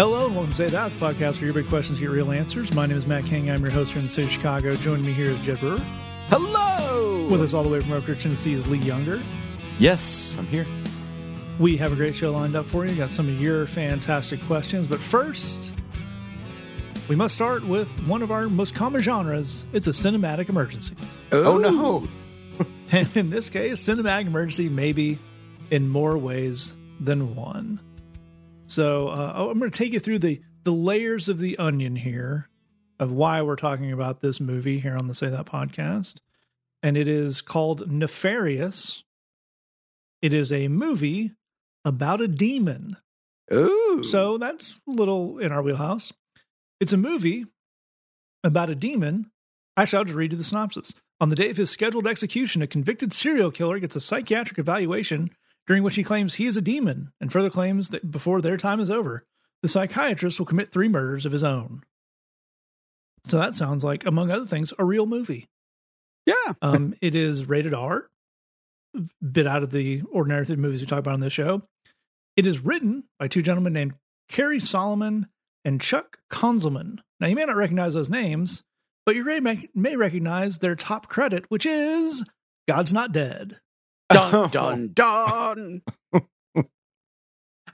[0.00, 2.72] Hello and welcome to Say That, the podcast where your big questions get real answers.
[2.72, 3.50] My name is Matt King.
[3.50, 4.74] I'm your host here in the city of Chicago.
[4.74, 5.78] Joining me here is Jed Brewer.
[6.28, 7.28] Hello.
[7.30, 9.22] With us all the way from Oak Ridge, Tennessee is Lee Younger.
[9.78, 10.64] Yes, I'm here.
[11.58, 12.94] We have a great show lined up for you.
[12.94, 14.86] Got some of your fantastic questions.
[14.86, 15.70] But first,
[17.06, 19.66] we must start with one of our most common genres.
[19.74, 20.96] It's a cinematic emergency.
[21.30, 22.08] Oh, no.
[22.90, 25.18] And in this case, cinematic emergency maybe
[25.70, 27.80] in more ways than one.
[28.70, 32.48] So uh, I'm going to take you through the the layers of the onion here
[33.00, 36.18] of why we're talking about this movie here on the Say That podcast,
[36.82, 39.02] and it is called Nefarious.
[40.22, 41.32] It is a movie
[41.84, 42.96] about a demon.
[43.52, 44.02] Ooh.
[44.04, 46.12] So that's a little in our wheelhouse.
[46.78, 47.46] It's a movie
[48.44, 49.32] about a demon.
[49.76, 50.94] Actually, I'll just read you the synopsis.
[51.20, 55.30] On the day of his scheduled execution, a convicted serial killer gets a psychiatric evaluation
[55.70, 58.80] during which he claims he is a demon and further claims that before their time
[58.80, 59.24] is over,
[59.62, 61.84] the psychiatrist will commit three murders of his own.
[63.24, 65.46] So that sounds like, among other things, a real movie.
[66.26, 66.34] yeah.
[66.60, 68.10] Um, it is rated R,
[69.22, 71.62] bit out of the ordinary movies we talk about on this show.
[72.36, 73.94] It is written by two gentlemen named
[74.28, 75.28] Cary Solomon
[75.64, 76.98] and Chuck Konzelman.
[77.20, 78.64] Now, you may not recognize those names,
[79.06, 82.24] but you may, may recognize their top credit, which is
[82.66, 83.60] God's Not Dead.
[84.10, 85.82] Dun dun dun.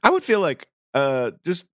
[0.03, 1.67] I would feel like uh just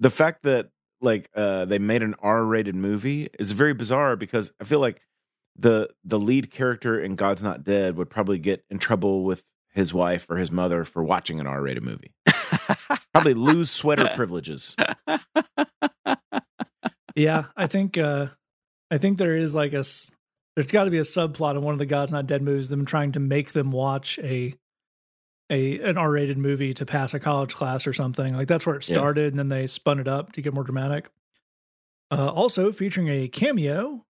[0.00, 0.70] the fact that
[1.00, 5.00] like uh they made an R-rated movie is very bizarre because I feel like
[5.56, 9.92] the the lead character in God's Not Dead would probably get in trouble with his
[9.94, 12.12] wife or his mother for watching an R-rated movie.
[13.12, 14.74] probably lose sweater privileges.
[17.14, 18.28] Yeah, I think uh,
[18.92, 20.12] I think there is like a s-
[20.58, 22.84] there's got to be a subplot in one of the God's Not Dead movies, them
[22.84, 24.54] trying to make them watch a
[25.50, 28.34] a an R-rated movie to pass a college class or something.
[28.36, 28.98] Like that's where it Yes.
[28.98, 31.10] started, and then they spun it up to get more dramatic.
[32.10, 34.04] Uh, also featuring a cameo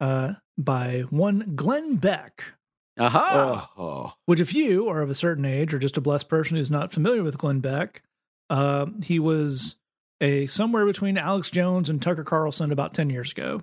[0.00, 2.54] uh, by one Glenn Beck,
[2.98, 3.70] Aha!
[3.78, 6.72] Oh, which if you are of a certain age or just a blessed person who's
[6.72, 8.02] not familiar with Glenn Beck,
[8.50, 9.76] uh, he was
[10.20, 13.62] a somewhere between Alex Jones and Tucker Carlson about ten years ago.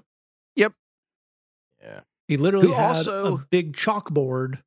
[0.56, 0.70] yeah.
[2.30, 4.60] He literally had also- a big chalkboard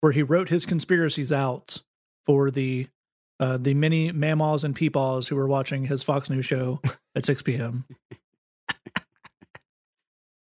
[0.00, 1.80] where he wrote his conspiracies out
[2.26, 2.88] for the
[3.38, 6.80] uh, the many mammaws and peepaws who were watching his Fox News show
[7.16, 7.84] at 6 p.m.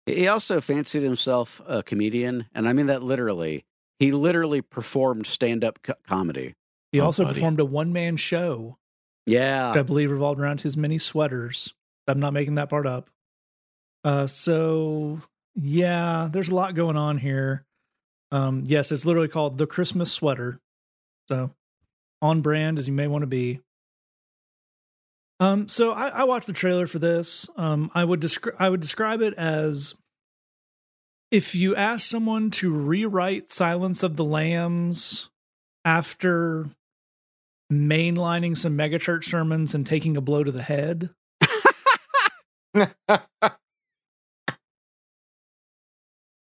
[0.06, 3.66] He also fancied himself a comedian, and I mean that literally.
[4.00, 6.56] He literally performed stand-up co- comedy.
[6.92, 7.36] He Oh, also buddy.
[7.36, 8.78] performed a one man show,
[9.28, 11.74] Yeah, which I believe revolved around his many sweaters.
[12.08, 13.10] I'm not making that part up.
[14.04, 15.22] Uh, so
[15.56, 17.66] yeah, there's a lot going on here.
[18.32, 20.60] Um, yes, it's literally called the Christmas sweater.
[21.28, 21.52] So
[22.22, 23.60] on brand as you may want to be.
[25.40, 27.50] Um, so I, I watched the trailer for this.
[27.58, 29.96] Um, I would describe I would describe it as
[31.32, 35.30] if you ask someone to rewrite Silence of the Lambs
[35.84, 36.68] after
[37.72, 41.10] mainlining some megachurch sermons and taking a blow to the head.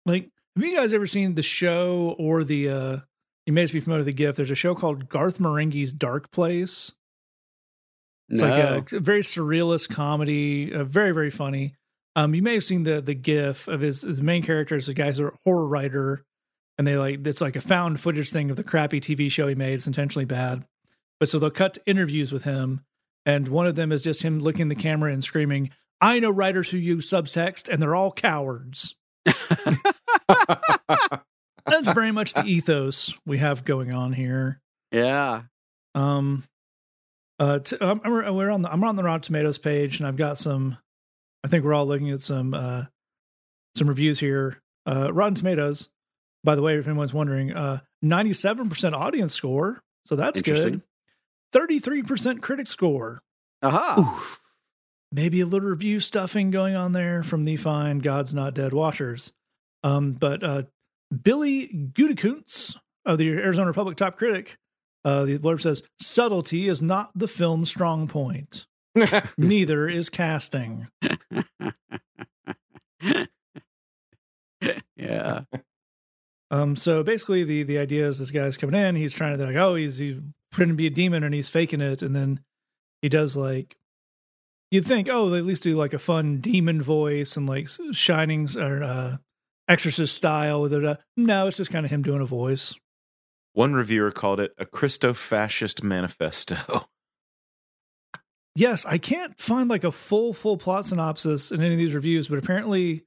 [0.05, 2.97] Like, have you guys ever seen the show or the uh
[3.45, 4.37] you may just be familiar with the gift.
[4.37, 6.91] There's a show called Garth Marenghi's Dark Place.
[8.29, 8.49] It's no.
[8.49, 11.75] like a, a very surrealist comedy, uh, very very funny.
[12.15, 14.93] Um, you may have seen the the GIF of his his main character is a
[14.93, 16.25] guy's a horror writer,
[16.77, 19.53] and they like it's like a found footage thing of the crappy TV show he
[19.53, 19.75] made.
[19.75, 20.65] It's intentionally bad,
[21.19, 22.81] but so they'll cut to interviews with him,
[23.27, 25.69] and one of them is just him looking at the camera and screaming,
[26.01, 28.95] "I know writers who use subtext, and they're all cowards."
[31.65, 34.61] That's very much the ethos we have going on here.
[34.91, 35.43] yeah,
[35.95, 36.43] Um,
[37.39, 40.15] uh, t- I'm, I'm- we're on the I'm on the Rotten Tomatoes page, and I've
[40.17, 40.77] got some.
[41.43, 42.85] I think we're all looking at some uh,
[43.75, 44.61] some reviews here.
[44.85, 45.89] Uh, Rotten Tomatoes,
[46.43, 50.81] by the way, if anyone's wondering, uh, 97% audience score, so that's good.
[51.53, 53.21] 33% critic score.
[53.63, 54.37] aha.
[55.15, 59.31] Maybe a little review stuffing going on there from the fine God's Not Dead watchers.
[59.81, 60.63] Um, but uh,
[61.23, 62.75] Billy Goodykoontz
[63.05, 64.57] of the Arizona Republic top critic,
[65.05, 68.67] uh, the blurb says, subtlety is not the film's strong point.
[69.37, 70.89] Neither is casting.
[74.97, 75.43] yeah,
[76.51, 78.95] Um, so basically, the the idea is this guy's coming in.
[78.95, 80.17] He's trying to like, oh, he's he's
[80.51, 82.41] pretending to be a demon and he's faking it, and then
[83.01, 83.77] he does like
[84.75, 88.49] you'd think, oh, they at least do like a fun demon voice and like shining
[88.57, 89.17] or uh,
[89.69, 90.85] exorcist style with it.
[90.85, 92.75] Uh, no, it's just kind of him doing a voice.
[93.53, 96.89] One reviewer called it a Christo fascist manifesto.
[98.55, 102.27] yes, I can't find like a full full plot synopsis in any of these reviews,
[102.27, 103.05] but apparently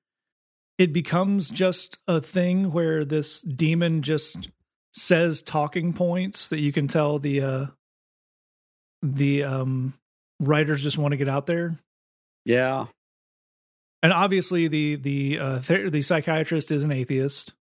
[0.79, 4.49] it becomes just a thing where this demon just
[4.94, 7.67] says talking points that you can tell the uh
[9.03, 9.93] the um
[10.40, 11.79] writers just want to get out there.
[12.44, 12.87] Yeah.
[14.02, 17.55] And obviously the the uh the psychiatrist is an atheist.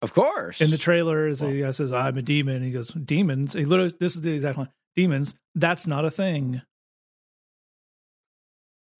[0.00, 0.60] Of course.
[0.60, 2.62] In the trailer is Well- he uh, says I'm a demon.
[2.62, 3.52] He goes demons.
[3.52, 4.68] He literally this is the exact line.
[4.96, 5.34] Demons.
[5.54, 6.62] That's not a thing.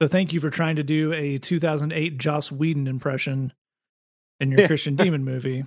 [0.01, 3.53] So thank you for trying to do a 2008 Joss Whedon impression
[4.39, 4.67] in your.
[4.69, 5.65] Christian demon movie.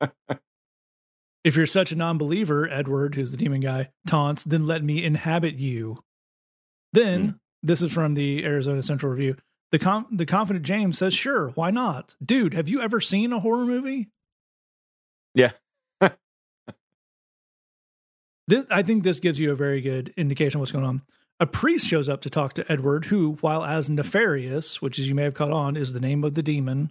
[1.44, 5.54] if you're such a non-believer, Edward, who's the demon guy, taunts, then let me inhabit
[5.54, 5.96] you.
[6.92, 9.36] Then this is from the Arizona Central Review.
[9.70, 12.54] The com- the confident James says, "Sure, why not, dude?
[12.54, 14.08] Have you ever seen a horror movie?"
[15.34, 15.52] Yeah.
[18.48, 21.02] This, I think this gives you a very good indication of what's going on.
[21.38, 25.14] A priest shows up to talk to Edward, who, while as nefarious, which as you
[25.14, 26.90] may have caught on, is the name of the demon,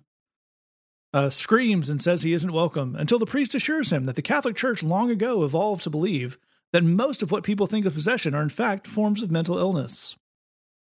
[1.14, 4.56] uh, screams and says he isn't welcome until the priest assures him that the Catholic
[4.56, 6.38] Church long ago evolved to believe
[6.74, 10.16] that most of what people think of possession are in fact forms of mental illness.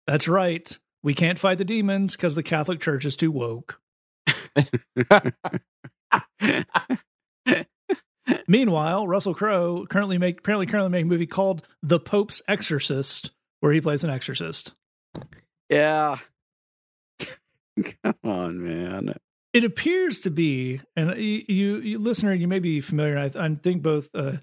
[0.07, 0.77] That's right.
[1.03, 3.81] We can't fight the demons because the Catholic Church is too woke.
[8.49, 13.73] Meanwhile, Russell Crowe currently make apparently currently making a movie called The Pope's Exorcist, where
[13.73, 14.73] he plays an exorcist.
[15.69, 16.19] yeah.
[18.03, 19.17] Come on, man.
[19.53, 23.19] It appears to be, and you, you, you listener, you may be familiar.
[23.19, 24.35] I, I think both uh,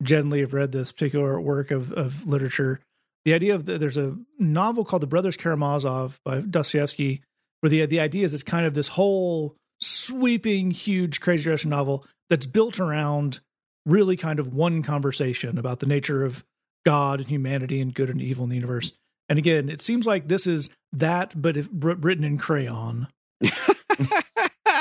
[0.00, 2.80] Lee have read this particular work of of literature.
[3.24, 7.22] The idea of the, there's a novel called The Brothers Karamazov by Dostoevsky,
[7.60, 12.04] where the the idea is it's kind of this whole sweeping, huge, crazy Russian novel
[12.30, 13.40] that's built around
[13.86, 16.44] really kind of one conversation about the nature of
[16.84, 18.92] God and humanity and good and evil in the universe.
[19.28, 23.08] And again, it seems like this is that, but if written in crayon.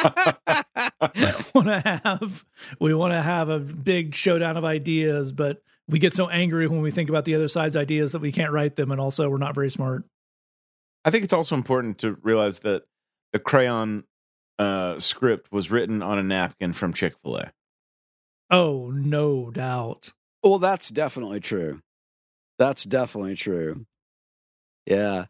[1.54, 2.46] want to have
[2.80, 6.82] we want to have a big showdown of ideas, but we get so angry when
[6.82, 9.38] we think about the other side's ideas that we can't write them, and also we're
[9.38, 10.04] not very smart.
[11.06, 12.84] I think it's also important to realize that
[13.34, 14.06] the crayon
[14.60, 17.52] uh, script was written on a napkin from Chick Fil A.
[18.50, 20.14] Oh, no doubt.
[20.44, 21.82] well, that's definitely true.
[22.60, 23.86] That's definitely true.
[24.86, 25.26] Yeah.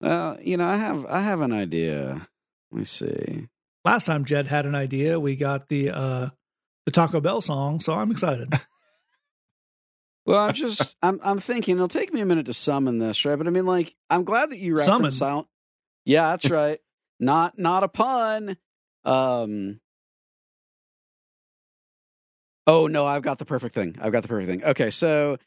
[0.00, 2.28] Well, you know, I have I have an idea.
[2.70, 3.48] Let me see.
[3.88, 6.28] Last time Jed had an idea, we got the uh
[6.84, 8.52] the Taco Bell song, so I'm excited.
[10.26, 13.36] Well, I'm just I'm I'm thinking it'll take me a minute to summon this, right?
[13.36, 14.98] But I mean, like, I'm glad that you Summon?
[15.04, 15.46] referenced silent.
[16.04, 16.78] Yeah, that's right.
[17.18, 18.58] not not a pun.
[19.06, 19.80] Um.
[22.66, 23.96] Oh no, I've got the perfect thing.
[24.02, 24.64] I've got the perfect thing.
[24.64, 25.38] Okay, so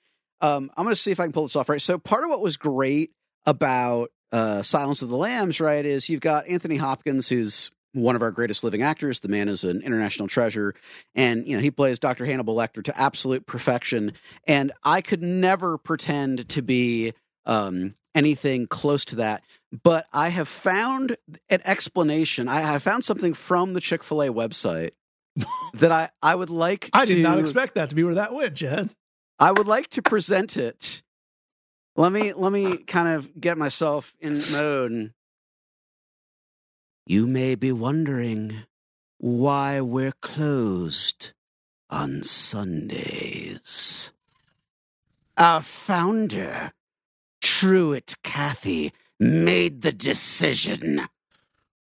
[0.42, 1.80] um, I'm going to see if I can pull this off right.
[1.80, 3.12] So part of what was great
[3.46, 8.22] about uh, Silence of the Lambs, right, is you've got Anthony Hopkins, who's one of
[8.22, 9.20] our greatest living actors.
[9.20, 10.74] The man is an international treasure,
[11.16, 12.26] and you know he plays Dr.
[12.26, 14.14] Hannibal Lecter to absolute perfection.
[14.48, 17.14] And I could never pretend to be
[17.46, 19.44] um, anything close to that.
[19.84, 21.18] But I have found
[21.50, 22.48] an explanation.
[22.48, 24.92] I have found something from the Chick Fil A website
[25.76, 26.90] that I I would like.
[26.94, 28.90] I did to, not expect that to be where that went, Jed.
[29.40, 31.02] I would like to present it.
[31.96, 35.14] Let me let me kind of get myself in mode.
[37.12, 38.64] You may be wondering
[39.18, 41.34] why we're closed
[41.90, 44.14] on Sundays.
[45.38, 46.72] Our founder,
[47.42, 51.10] Truett Cathy, made the decision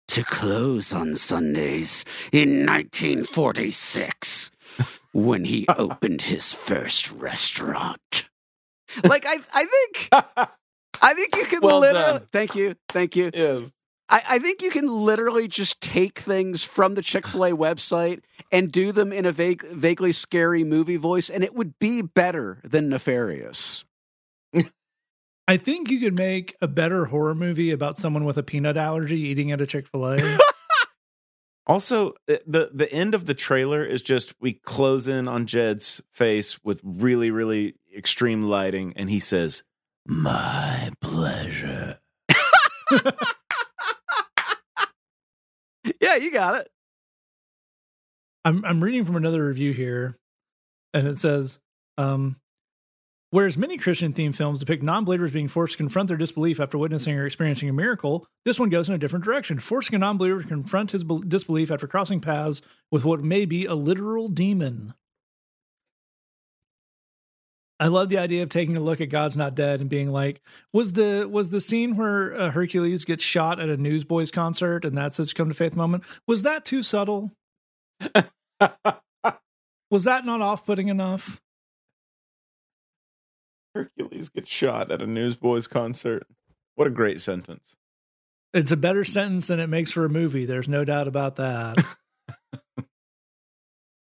[0.07, 4.51] to close on Sundays in 1946
[5.13, 8.31] when he opened his first restaurant.
[9.05, 10.09] Like I, I think,
[11.03, 12.21] I think you can Well literally.
[12.21, 12.29] done.
[12.33, 13.31] Thank you, thank you.
[13.35, 13.75] Yes.
[14.11, 18.23] I, I think you can literally just take things from the Chick Fil A website
[18.51, 22.61] and do them in a vague, vaguely scary movie voice, and it would be better
[22.65, 23.85] than Nefarious.
[25.47, 29.19] I think you could make a better horror movie about someone with a peanut allergy
[29.19, 30.39] eating at a Chick fil A.
[31.67, 36.01] Also, the- the the end of the trailer is just we close in on Jed's
[36.11, 39.63] face with really really extreme lighting, and he says,
[40.07, 41.99] "My pleasure."
[46.01, 46.69] Yeah, you got it.
[48.45, 50.17] I'm I'm reading from another review here,
[50.95, 51.59] and it says,
[51.99, 52.37] um,
[53.31, 57.15] whereas many Christian themed films depict non-believers being forced to confront their disbelief after witnessing
[57.15, 60.49] or experiencing a miracle, this one goes in a different direction, forcing a non-believer to
[60.49, 64.95] confront his bel- disbelief after crossing paths with what may be a literal demon.
[67.81, 70.41] I love the idea of taking a look at God's Not Dead and being like,
[70.73, 74.97] was the was the scene where uh, Hercules gets shot at a Newsboys concert and
[74.97, 76.03] that's his come to faith moment?
[76.27, 77.31] Was that too subtle?
[79.91, 81.41] was that not off putting enough?
[83.75, 86.27] Hercules gets shot at a Newsboys concert.
[86.75, 87.77] What a great sentence.
[88.53, 90.47] It's a better sentence than it makes for a movie.
[90.47, 91.77] There's no doubt about that.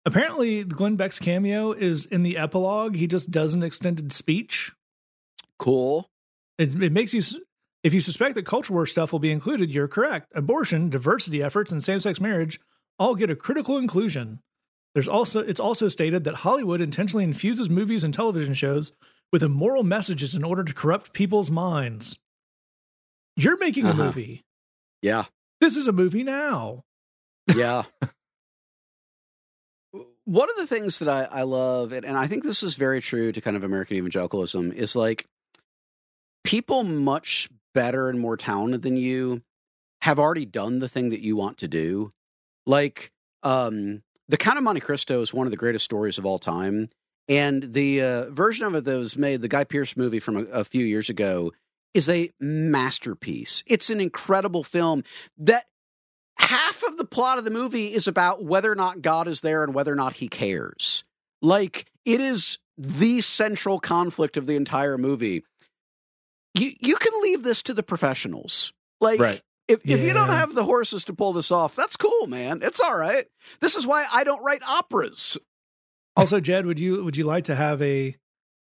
[0.07, 2.97] Apparently, Glenn Beck's cameo is in the epilogue.
[2.97, 4.73] He just does an extended speech.
[5.59, 6.09] Cool.
[6.59, 7.23] It, it makes you,
[7.85, 10.27] if you suspect that culture war stuff will be included, you're correct.
[10.35, 12.59] Abortion, diversity efforts, and same sex marriage
[12.99, 14.41] all get a critical inclusion.
[14.95, 18.93] There's also it's also stated that Hollywood intentionally infuses movies and television shows
[19.33, 22.19] with immoral messages in order to corrupt people's minds.
[23.37, 24.05] You're making a Uh-huh.
[24.07, 24.43] movie.
[25.03, 25.27] Yeah.
[25.61, 26.83] This is a movie now.
[27.55, 27.85] Yeah.
[30.31, 33.01] One of the things that I, I love, and, and I think this is very
[33.01, 35.27] true to kind of American evangelicalism, is like
[36.45, 39.43] people much better and more talented than you
[40.03, 42.13] have already done the thing that you want to do.
[42.65, 43.11] Like,
[43.43, 46.91] um, The Count of Monte Cristo is one of the greatest stories of all time.
[47.29, 50.45] And the uh, version of it that was made, the Guy Pearce movie from a,
[50.45, 51.51] a few years ago,
[51.93, 53.65] is a masterpiece.
[53.67, 55.03] It's an incredible film
[55.39, 55.65] that
[56.41, 59.63] half of the plot of the movie is about whether or not God is there
[59.65, 61.05] and whether or not he cares.
[61.43, 65.45] Like it is the central conflict of the entire movie.
[66.55, 68.73] You you can leave this to the professionals.
[69.01, 69.41] Like Right.
[69.69, 72.61] if if you don't have the horses to pull this off, that's cool, man.
[72.63, 73.27] It's all right.
[73.61, 75.39] This is why I don't write operas.
[76.17, 78.15] Also, Jed, would you would you like to have a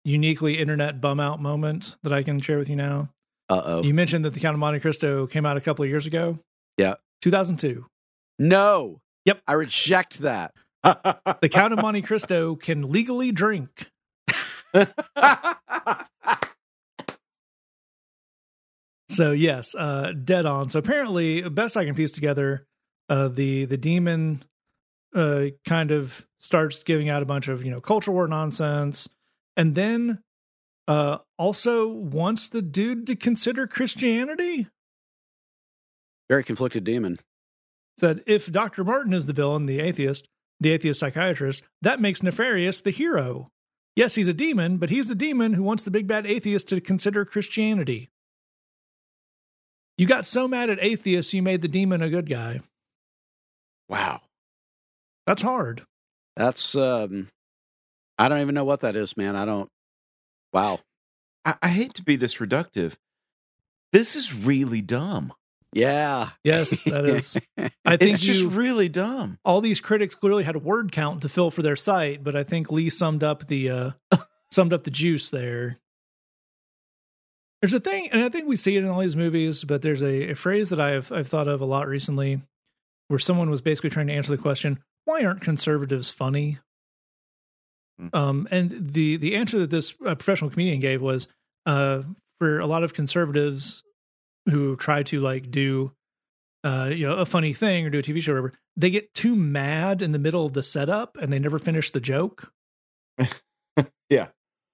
[0.05, 3.09] uniquely internet bum out moment that I can share with you now?
[3.49, 3.83] Uh oh.
[3.83, 6.37] You mentioned that the Count of Monte Cristo came out a couple of years ago.
[6.77, 6.95] Yeah.
[7.21, 7.85] 2002.
[8.37, 9.01] No.
[9.25, 9.41] Yep.
[9.47, 10.53] I reject that.
[10.83, 13.91] The Count of Monte Cristo can legally drink.
[19.09, 20.69] So yes, uh, dead on.
[20.69, 22.67] So apparently, best I can piece together,
[23.09, 24.45] uh, the the demon
[25.15, 29.09] uh, kind of starts giving out a bunch of you know culture war nonsense,
[29.57, 30.21] and then
[30.87, 34.67] uh, also wants the dude to consider Christianity.
[36.29, 37.19] Very conflicted demon.
[37.97, 40.27] Said if Doctor Martin is the villain, the atheist,
[40.59, 43.49] the atheist psychiatrist, that makes Nefarious the hero.
[43.95, 46.79] Yes, he's a demon, but he's the demon who wants the big bad atheist to
[46.79, 48.09] consider Christianity.
[49.97, 52.61] You got so mad at atheists, you made the demon a good guy.
[53.89, 54.21] wow.
[55.27, 55.83] That's hard.
[56.35, 57.27] That's um
[58.17, 59.35] I don't even know what that is, man.
[59.35, 59.69] I don't
[60.53, 60.79] Wow.
[61.45, 62.95] I, I hate to be this reductive.
[63.91, 65.33] This is really dumb.
[65.73, 66.29] Yeah.
[66.43, 67.37] Yes, that is.
[67.85, 69.37] I think It's just you, really dumb.
[69.45, 72.43] all these critics clearly had a word count to fill for their site, but I
[72.43, 73.91] think Lee summed up the uh,
[74.51, 75.77] summed up the juice there.
[77.61, 80.01] There's a thing, and I think we see it in all these movies, but there's
[80.01, 82.41] a, a phrase that I've I've thought of a lot recently,
[83.09, 86.57] where someone was basically trying to answer the question, "Why aren't conservatives funny?"
[87.99, 88.07] Hmm.
[88.13, 91.27] Um, and the the answer that this uh, professional comedian gave was,
[91.65, 92.03] uh,
[92.39, 93.83] for a lot of conservatives
[94.47, 95.91] who try to like do
[96.63, 99.13] uh, you know, a funny thing or do a TV show or whatever, they get
[99.13, 102.51] too mad in the middle of the setup and they never finish the joke.
[104.09, 104.29] Yeah.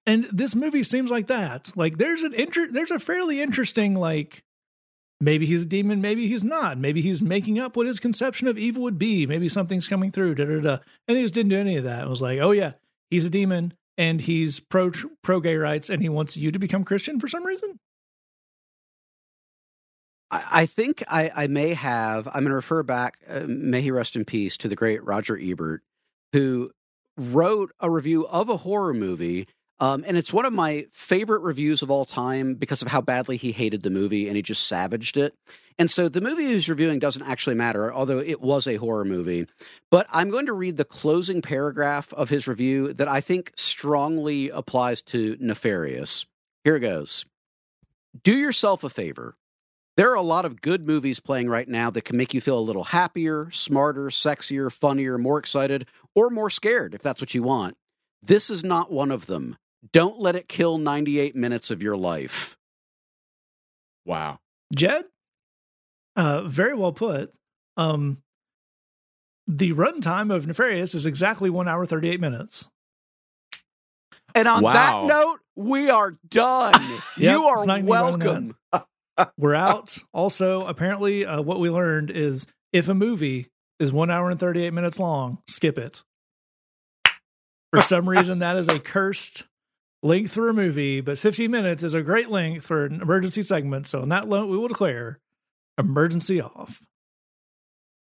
[0.06, 1.72] And this movie seems like that.
[1.76, 4.44] Like there's an inter- there's a fairly interesting like
[5.20, 6.78] maybe he's a demon, maybe he's not.
[6.78, 9.26] Maybe he's making up what his conception of evil would be.
[9.26, 10.36] Maybe something's coming through.
[10.36, 10.78] Da da da.
[11.06, 12.04] And they just didn't do any of that.
[12.04, 12.72] It was like, oh yeah,
[13.10, 14.90] he's a demon and he's pro
[15.22, 17.78] pro gay rights and he wants you to become Christian for some reason.
[20.30, 22.26] I, think I, I may have.
[22.26, 23.18] I'm going to refer back.
[23.28, 25.82] Uh, may he rest in peace to the great Roger Ebert,
[26.32, 26.70] who
[27.16, 29.46] wrote a review of a horror movie.
[29.78, 33.36] Um, and it's one of my favorite reviews of all time because of how badly
[33.36, 35.34] he hated the movie and he just savaged it.
[35.78, 39.46] And so the movie he's reviewing doesn't actually matter, although it was a horror movie.
[39.90, 44.48] But I'm going to read the closing paragraph of his review that I think strongly
[44.48, 46.24] applies to Nefarious.
[46.64, 47.26] Here it goes
[48.22, 49.36] Do yourself a favor.
[49.96, 52.58] There are a lot of good movies playing right now that can make you feel
[52.58, 57.42] a little happier, smarter, sexier, funnier, more excited, or more scared if that's what you
[57.42, 57.76] want.
[58.22, 59.56] This is not one of them.
[59.92, 62.58] Don't let it kill 98 minutes of your life.
[64.04, 64.40] Wow.
[64.74, 65.04] Jed,
[66.16, 67.32] uh, very well put.
[67.76, 68.22] Um,
[69.46, 72.68] the runtime of Nefarious is exactly one hour thirty eight minutes.
[74.34, 74.72] And on Wow.
[74.72, 76.74] that note, we are done.
[77.16, 78.56] Yep, you are it's not gonna be more than welcome.
[79.38, 79.98] We're out.
[80.12, 84.64] also, apparently, uh, what we learned is if a movie is one hour and thirty
[84.64, 86.02] eight minutes long, skip it.
[87.72, 89.44] For some reason, that is a cursed
[90.02, 93.86] length for a movie, but 15 minutes is a great length for an emergency segment.
[93.86, 95.18] So, on that note, we will declare
[95.78, 96.80] emergency off.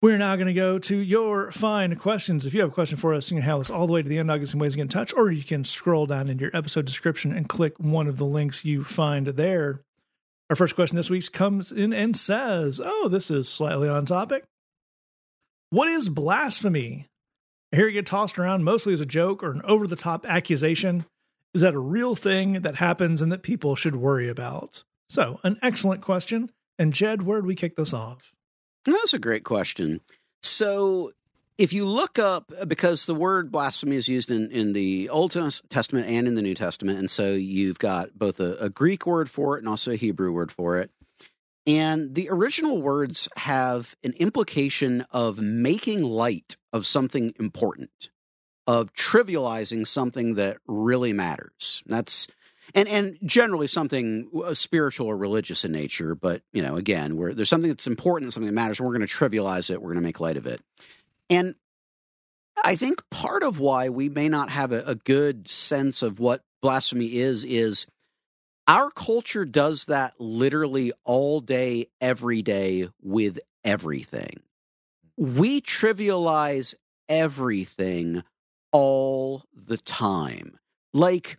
[0.01, 2.45] We're now going to go to your fine questions.
[2.45, 4.09] If you have a question for us, you can have us all the way to
[4.09, 4.31] the end.
[4.31, 6.51] I'll get some ways to get in touch, or you can scroll down in your
[6.53, 9.81] episode description and click one of the links you find there.
[10.49, 14.43] Our first question this week comes in and says, Oh, this is slightly on topic.
[15.71, 17.07] What is blasphemy?
[17.73, 20.25] I hear it get tossed around mostly as a joke or an over the top
[20.27, 21.05] accusation.
[21.53, 24.83] Is that a real thing that happens and that people should worry about?
[25.09, 26.51] So, an excellent question.
[26.77, 28.33] And Jed, where'd we kick this off?
[28.85, 30.01] That's a great question.
[30.43, 31.11] So,
[31.57, 36.07] if you look up, because the word blasphemy is used in, in the Old Testament
[36.07, 39.55] and in the New Testament, and so you've got both a, a Greek word for
[39.55, 40.91] it and also a Hebrew word for it.
[41.67, 48.09] And the original words have an implication of making light of something important,
[48.67, 51.81] of trivializing something that really matters.
[51.87, 52.27] That's
[52.75, 56.13] and and generally something uh, spiritual or religious in nature.
[56.13, 59.13] But you know, again, there's something that's important, something that matters, and we're going to
[59.13, 59.81] trivialize it.
[59.81, 60.61] We're going to make light of it.
[61.29, 61.55] And
[62.63, 66.41] I think part of why we may not have a, a good sense of what
[66.61, 67.87] blasphemy is is
[68.67, 74.41] our culture does that literally all day, every day with everything.
[75.17, 76.73] We trivialize
[77.07, 78.23] everything
[78.71, 80.57] all the time.
[80.93, 81.37] Like,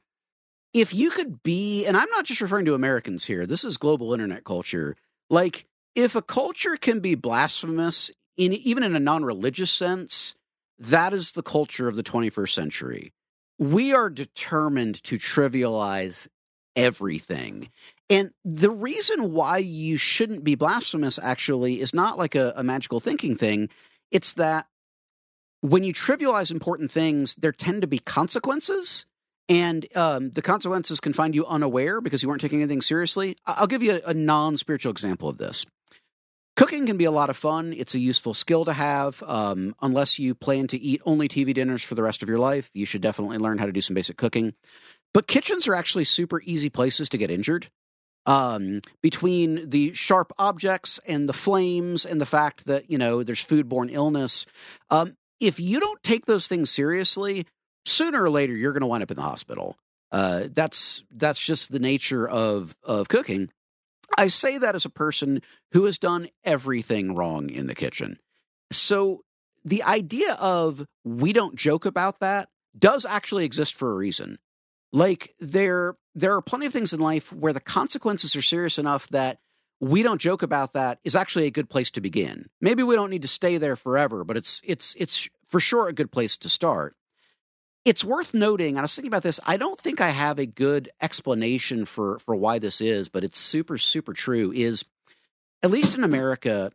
[0.73, 4.13] if you could be, and I'm not just referring to Americans here, this is global
[4.13, 4.97] internet culture.
[5.29, 10.35] Like, if a culture can be blasphemous, in, even in a non religious sense,
[10.79, 13.13] that is the culture of the 21st century.
[13.59, 16.29] We are determined to trivialize
[16.75, 17.71] everything.
[18.09, 23.01] And the reason why you shouldn't be blasphemous actually is not like a, a magical
[23.01, 23.69] thinking thing.
[24.11, 24.67] It's that
[25.63, 29.07] when you trivialize important things, there tend to be consequences.
[29.49, 33.37] And um, the consequences can find you unaware because you weren't taking anything seriously.
[33.47, 35.67] I'll give you a, a non spiritual example of this.
[36.57, 37.75] Cooking can be a lot of fun.
[37.77, 39.23] It's a useful skill to have.
[39.23, 42.71] Um, unless you plan to eat only TV dinners for the rest of your life,
[42.73, 44.55] you should definitely learn how to do some basic cooking.
[45.13, 47.69] But kitchens are actually super easy places to get injured.
[48.25, 53.45] Um, between the sharp objects and the flames and the fact that, you know, there's
[53.45, 54.47] foodborne illness,
[54.91, 57.47] um, if you don't take those things seriously,
[57.85, 59.77] sooner or later you're going to wind up in the hospital.
[60.11, 63.51] Uh, that's that's just the nature of of cooking.
[64.19, 65.43] I say that as a person
[65.73, 68.19] who has done everything wrong in the kitchen.
[68.73, 69.23] So
[69.65, 74.39] the idea of we don't joke about that does actually exist for a reason.
[74.93, 79.09] Like there there are plenty of things in life where the consequences are serious enough
[79.09, 79.39] that
[79.81, 82.49] we don't joke about that is actually a good place to begin.
[82.61, 85.93] Maybe we don't need to stay there forever, but it's it's it's for sure a
[85.93, 86.97] good place to start.
[87.87, 90.91] It's worth noting, I was thinking about this, I don't think I have a good
[91.01, 94.85] explanation for for why this is, but it's super super true is
[95.63, 96.73] at least in America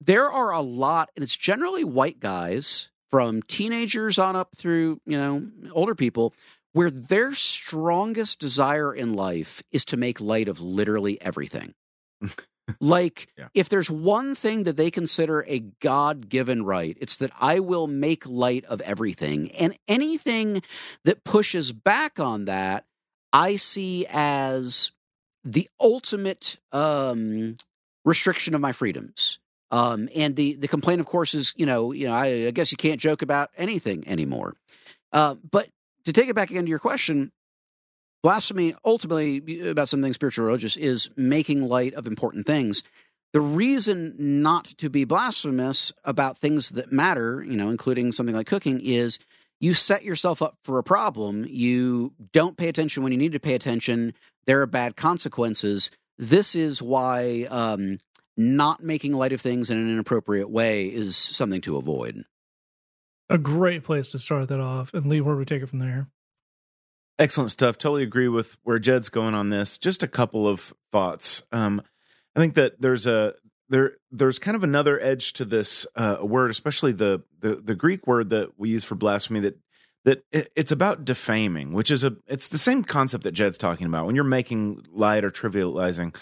[0.00, 5.18] there are a lot and it's generally white guys from teenagers on up through, you
[5.18, 6.32] know, older people
[6.72, 11.74] where their strongest desire in life is to make light of literally everything.
[12.80, 13.48] like, yeah.
[13.54, 17.86] if there's one thing that they consider a God given right, it's that I will
[17.86, 19.50] make light of everything.
[19.52, 20.62] And anything
[21.04, 22.84] that pushes back on that,
[23.32, 24.92] I see as
[25.44, 27.56] the ultimate um,
[28.04, 29.38] restriction of my freedoms.
[29.70, 32.72] Um, and the the complaint, of course, is you know you know I, I guess
[32.72, 34.56] you can't joke about anything anymore.
[35.12, 35.68] Uh, but
[36.04, 37.32] to take it back again to your question,
[38.22, 42.82] blasphemy ultimately about something spiritual religious is making light of important things.
[43.32, 48.46] The reason not to be blasphemous about things that matter, you know, including something like
[48.46, 49.18] cooking, is
[49.60, 51.44] you set yourself up for a problem.
[51.48, 54.14] You don't pay attention when you need to pay attention.
[54.46, 55.90] There are bad consequences.
[56.16, 57.98] This is why um,
[58.36, 62.24] not making light of things in an inappropriate way is something to avoid
[63.30, 64.94] a great place to start that off.
[64.94, 66.08] And Lee, where we take it from there?
[67.18, 67.78] Excellent stuff.
[67.78, 69.76] Totally agree with where Jed's going on this.
[69.76, 71.42] Just a couple of thoughts.
[71.50, 71.82] Um,
[72.36, 73.34] I think that there's a
[73.68, 78.06] there there's kind of another edge to this uh, word, especially the, the the Greek
[78.06, 79.58] word that we use for blasphemy that
[80.04, 83.86] that it, it's about defaming, which is a it's the same concept that Jed's talking
[83.86, 86.14] about when you're making light or trivializing.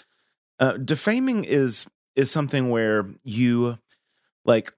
[0.59, 3.77] Uh, defaming is is something where you
[4.43, 4.73] like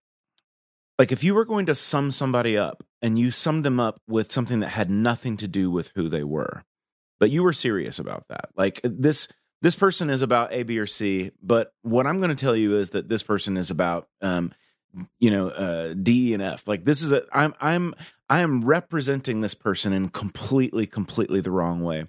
[0.99, 4.31] like if you were going to sum somebody up and you summed them up with
[4.31, 6.63] something that had nothing to do with who they were
[7.19, 9.27] but you were serious about that like this
[9.61, 12.77] this person is about a b or c but what i'm going to tell you
[12.77, 14.53] is that this person is about um,
[15.19, 16.67] you know uh, D and F.
[16.67, 17.93] Like this is a I'm I'm
[18.29, 22.07] I am representing this person in completely completely the wrong way.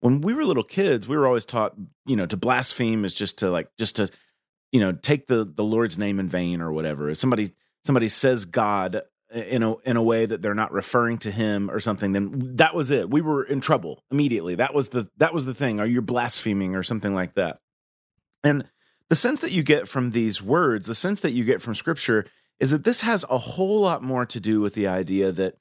[0.00, 1.74] When we were little kids, we were always taught
[2.06, 4.10] you know to blaspheme is just to like just to
[4.70, 7.10] you know take the the Lord's name in vain or whatever.
[7.10, 7.52] If somebody
[7.84, 11.80] somebody says God in a in a way that they're not referring to him or
[11.80, 13.10] something then that was it.
[13.10, 14.54] We were in trouble immediately.
[14.56, 15.80] That was the that was the thing.
[15.80, 17.58] Or you're blaspheming or something like that?
[18.44, 18.64] And
[19.08, 22.24] the sense that you get from these words the sense that you get from scripture
[22.58, 25.56] is that this has a whole lot more to do with the idea that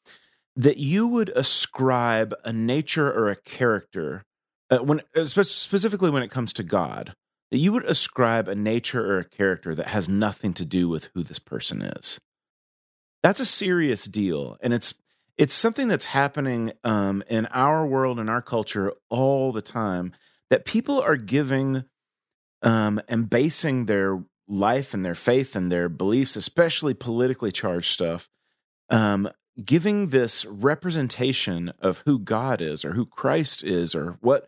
[0.56, 4.24] that you would ascribe a nature or a character
[4.70, 7.14] uh, when specifically when it comes to god
[7.52, 11.10] that you would ascribe a nature or a character that has nothing to do with
[11.14, 12.20] who this person is.
[13.22, 14.96] That's a serious deal and it's
[15.38, 20.14] it's something that's happening um, in our world and our culture all the time
[20.50, 21.86] that people are giving
[22.62, 28.30] um, and basing their life and their faith and their beliefs especially politically charged stuff
[28.90, 29.30] um,
[29.64, 34.48] giving this representation of who god is or who christ is or what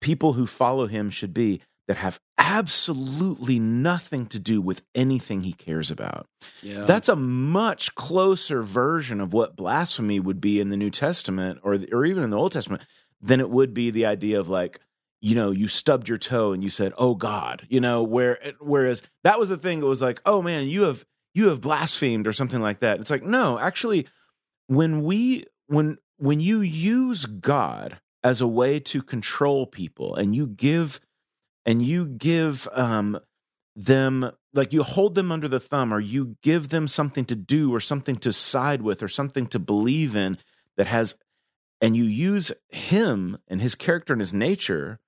[0.00, 5.52] people who follow him should be that have absolutely nothing to do with anything he
[5.52, 6.28] cares about.
[6.62, 6.84] Yeah.
[6.84, 11.76] That's a much closer version of what blasphemy would be in the New Testament or
[11.90, 12.84] or even in the Old Testament
[13.20, 14.78] than it would be the idea of like
[15.20, 18.52] you know you stubbed your toe and you said oh god you know where eh,
[18.60, 22.26] whereas that was the thing it was like oh man you have you have blasphemed
[22.26, 24.06] or something like that it's like no actually
[24.68, 30.46] when we when when you use god as a way to control people and you
[30.46, 31.00] give
[31.66, 33.18] and you give um,
[33.76, 37.72] them like you hold them under the thumb or you give them something to do
[37.72, 40.38] or something to side with or something to believe in
[40.76, 41.14] that has
[41.80, 44.98] and you use him and his character and his nature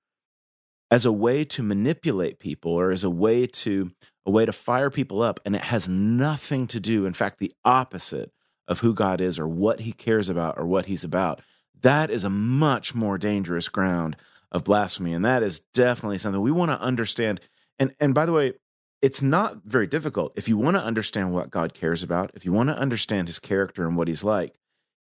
[0.89, 3.91] as a way to manipulate people or as a way to
[4.25, 7.51] a way to fire people up and it has nothing to do in fact the
[7.65, 8.31] opposite
[8.67, 11.41] of who God is or what he cares about or what he's about.
[11.81, 14.15] That is a much more dangerous ground
[14.53, 15.13] of blasphemy.
[15.13, 17.41] And that is definitely something we want to understand.
[17.79, 18.53] And and by the way,
[19.01, 20.31] it's not very difficult.
[20.35, 23.39] If you want to understand what God cares about, if you want to understand his
[23.39, 24.55] character and what he's like,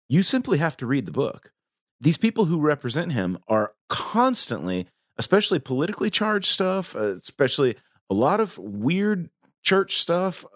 [0.08, 1.52] you simply have to read the book.
[2.00, 4.86] These people who represent him are constantly,
[5.18, 7.76] especially politically charged stuff, uh, especially
[8.08, 9.28] a lot of weird
[9.62, 10.46] church stuff,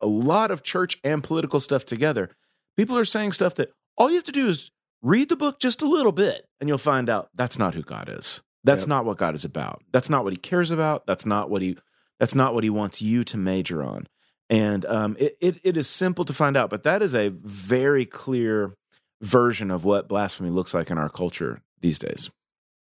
[0.00, 2.30] a lot of church and political stuff together.
[2.76, 4.70] People are saying stuff that all you have to do is
[5.04, 8.08] read the book just a little bit and you'll find out that's not who God
[8.08, 8.42] is.
[8.64, 8.88] That's yep.
[8.88, 9.82] not what God is about.
[9.92, 11.06] That's not what he cares about.
[11.06, 11.76] That's not what he
[12.18, 14.08] that's not what he wants you to major on.
[14.48, 18.06] And um, it, it, it is simple to find out, but that is a very
[18.06, 18.74] clear
[19.20, 22.30] version of what blasphemy looks like in our culture these days.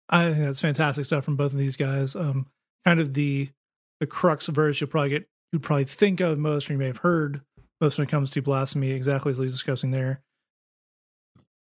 [0.09, 2.15] I think that's fantastic stuff from both of these guys.
[2.15, 2.47] Um,
[2.85, 3.49] kind of the
[3.99, 6.97] the crux verse you'll probably get you'd probably think of most, or you may have
[6.97, 7.41] heard
[7.81, 10.21] most when it comes to blasphemy, exactly as Lee's discussing there,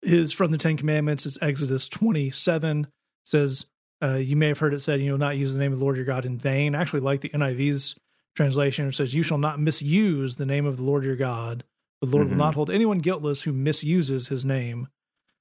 [0.03, 1.27] is from the Ten Commandments.
[1.27, 2.87] It's Exodus 27.
[3.25, 3.67] says,
[4.03, 5.85] uh, you may have heard it said, you know, not use the name of the
[5.85, 6.75] Lord your God in vain.
[6.75, 7.95] I actually like the NIV's
[8.35, 8.89] translation.
[8.89, 11.65] It says, you shall not misuse the name of the Lord your God.
[12.01, 12.39] The Lord mm-hmm.
[12.39, 14.89] will not hold anyone guiltless who misuses his name.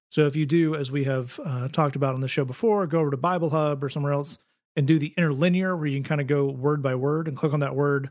[0.09, 2.99] So if you do, as we have uh, talked about on the show before, go
[2.99, 4.39] over to Bible Hub or somewhere else
[4.75, 7.53] and do the interlinear where you can kind of go word by word and click
[7.53, 8.09] on that word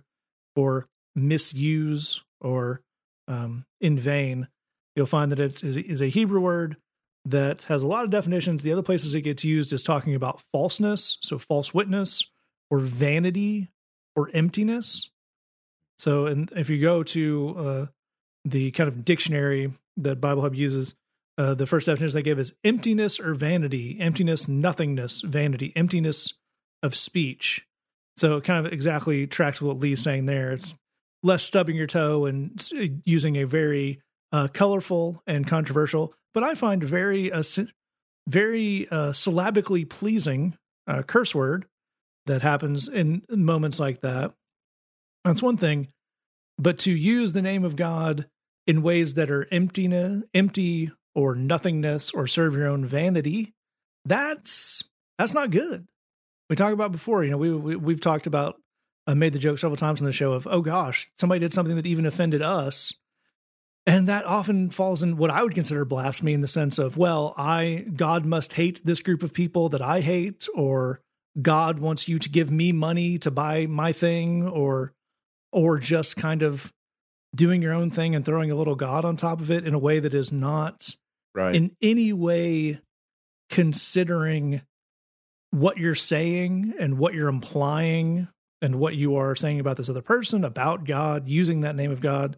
[0.54, 2.80] for misuse or
[3.26, 4.48] um, in vain
[4.98, 6.76] you'll find that it is a Hebrew word
[7.24, 8.62] that has a lot of definitions.
[8.62, 12.26] The other places it gets used is talking about falseness, so false witness,
[12.70, 13.68] or vanity,
[14.14, 15.11] or emptiness.
[15.98, 17.87] So, and if you go to uh,
[18.44, 20.94] the kind of dictionary that Bible Hub uses,
[21.38, 26.34] uh, the first definition they give is emptiness or vanity, emptiness, nothingness, vanity, emptiness
[26.82, 27.64] of speech.
[28.16, 30.52] So it kind of exactly tracks what Lee's saying there.
[30.52, 30.74] It's
[31.22, 32.61] less stubbing your toe and
[33.04, 34.00] using a very
[34.33, 37.43] uh, colorful and controversial, but I find very, uh,
[38.27, 41.67] very uh, syllabically pleasing uh, curse word
[42.27, 44.33] that happens in moments like that.
[45.25, 45.88] That's one thing,
[46.59, 48.27] but to use the name of God
[48.67, 53.55] in ways that are emptiness, empty or nothingness, or serve your own vanity,
[54.05, 54.85] that's
[55.19, 55.87] that's not good.
[56.49, 58.61] We talked about before, you know, we, we we've talked about
[59.07, 61.77] I made the joke several times on the show of, oh gosh, somebody did something
[61.77, 62.93] that even offended us
[63.88, 67.33] and that often falls in what I would consider blasphemy in the sense of, well,
[67.38, 71.01] I, God must hate this group of people that I hate, or
[71.40, 74.92] God wants you to give me money to buy my thing, or,
[75.53, 76.70] or just kind of
[77.35, 79.79] doing your own thing and throwing a little God on top of it in a
[79.79, 80.94] way that is not
[81.35, 81.57] right.
[81.57, 82.83] in any way
[83.48, 84.61] considering
[85.51, 88.29] what you're saying and what you're implying
[88.61, 92.03] and what you are saying about this other person, about God, using that name of
[92.03, 92.37] God,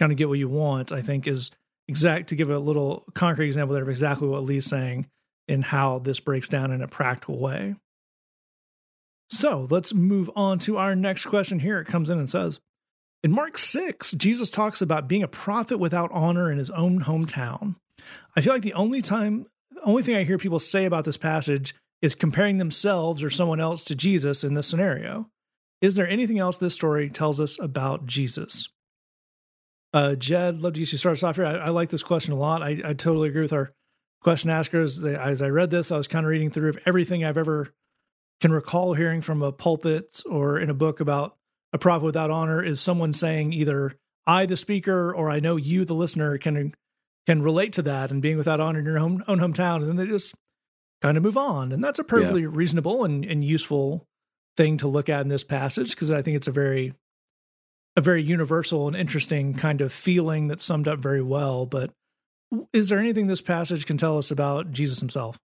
[0.00, 1.50] kind of get what you want, I think is
[1.86, 5.06] exact to give a little concrete example there of exactly what Lee's saying
[5.46, 7.74] and how this breaks down in a practical way.
[9.28, 11.78] So let's move on to our next question here.
[11.78, 12.58] It comes in and says,
[13.22, 17.76] in Mark 6, Jesus talks about being a prophet without honor in his own hometown.
[18.34, 21.18] I feel like the only time, the only thing I hear people say about this
[21.18, 25.28] passage is comparing themselves or someone else to Jesus in this scenario.
[25.82, 28.68] Is there anything else this story tells us about Jesus?
[29.92, 31.46] Uh, Jed, love to use you start us off here.
[31.46, 32.62] I, I, like this question a lot.
[32.62, 33.72] I, I totally agree with our
[34.20, 35.02] question askers.
[35.02, 37.72] As I read this, I was kind of reading through everything I've ever
[38.40, 41.36] can recall hearing from a pulpit or in a book about
[41.72, 45.84] a prophet without honor is someone saying either I, the speaker, or I know you,
[45.84, 46.74] the listener, can
[47.26, 49.96] can relate to that and being without honor in your own, own hometown, and then
[49.96, 50.34] they just
[51.02, 52.48] kind of move on, and that's a perfectly yeah.
[52.50, 54.06] reasonable and, and useful
[54.56, 56.94] thing to look at in this passage because I think it's a very
[58.00, 61.66] a very universal and interesting kind of feeling that's summed up very well.
[61.66, 61.90] But
[62.72, 65.38] is there anything this passage can tell us about Jesus himself?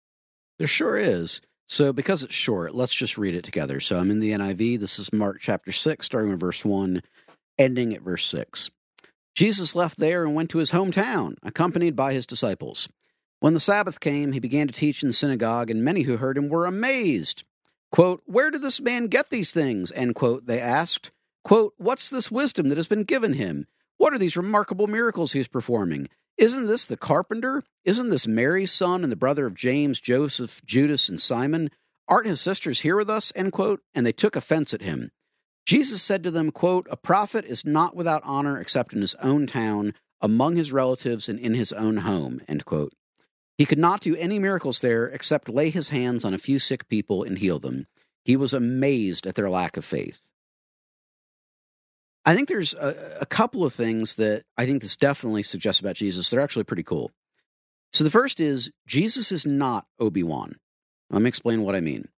[0.58, 1.40] There sure is.
[1.66, 3.80] So, because it's short, let's just read it together.
[3.80, 4.78] So, I'm in the NIV.
[4.78, 7.02] This is Mark chapter 6, starting with verse 1,
[7.58, 8.70] ending at verse 6.
[9.34, 12.88] Jesus left there and went to his hometown, accompanied by his disciples.
[13.40, 16.38] When the Sabbath came, he began to teach in the synagogue, and many who heard
[16.38, 17.42] him were amazed.
[17.90, 19.90] Quote, Where did this man get these things?
[19.92, 21.10] End quote, they asked.
[21.44, 23.66] Quote, What's this wisdom that has been given him?
[23.98, 26.08] What are these remarkable miracles he is performing?
[26.36, 27.62] Isn't this the carpenter?
[27.84, 31.70] Isn't this Mary's son and the brother of James, Joseph, Judas, and Simon?
[32.08, 33.32] Aren't his sisters here with us?
[33.36, 33.82] End quote.
[33.94, 35.12] And they took offense at him.
[35.66, 39.46] Jesus said to them, quote, A prophet is not without honor except in his own
[39.46, 42.40] town, among his relatives, and in his own home.
[42.48, 42.92] End quote.
[43.56, 46.88] He could not do any miracles there except lay his hands on a few sick
[46.88, 47.86] people and heal them.
[48.24, 50.20] He was amazed at their lack of faith.
[52.24, 55.96] I think there's a, a, couple of things that I think this definitely suggests about
[55.96, 56.30] Jesus.
[56.30, 57.10] They're actually pretty cool.
[57.92, 60.56] So the first is Jesus is not Obi Wan.
[61.10, 62.08] Let me explain what I mean.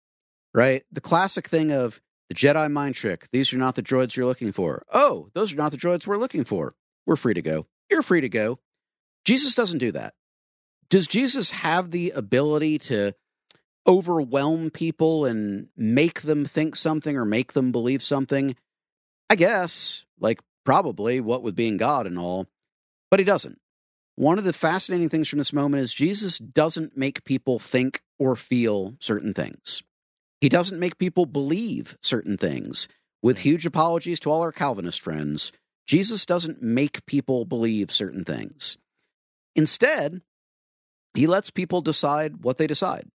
[0.55, 0.85] Right?
[0.93, 3.29] The classic thing of the Jedi mind trick.
[3.31, 4.85] These are not the droids you're looking for.
[4.93, 6.73] Oh, those are not the droids we're looking for.
[7.05, 7.67] We're free to go.
[7.91, 8.59] You're free to go.
[9.25, 10.15] Jesus doesn't do that.
[10.89, 13.13] Does Jesus have the ability to
[13.87, 18.57] overwhelm people and make them think something or make them believe something?
[19.29, 22.47] I guess, like probably what with being God and all,
[23.11, 23.59] but he doesn't.
[24.15, 28.35] One of the fascinating things from this moment is Jesus doesn't make people think or
[28.35, 29.83] feel certain things.
[30.41, 32.89] He doesn't make people believe certain things.
[33.23, 35.53] With huge apologies to all our Calvinist friends,
[35.87, 38.79] Jesus doesn't make people believe certain things.
[39.55, 40.23] Instead,
[41.15, 43.09] he lets people decide what they decide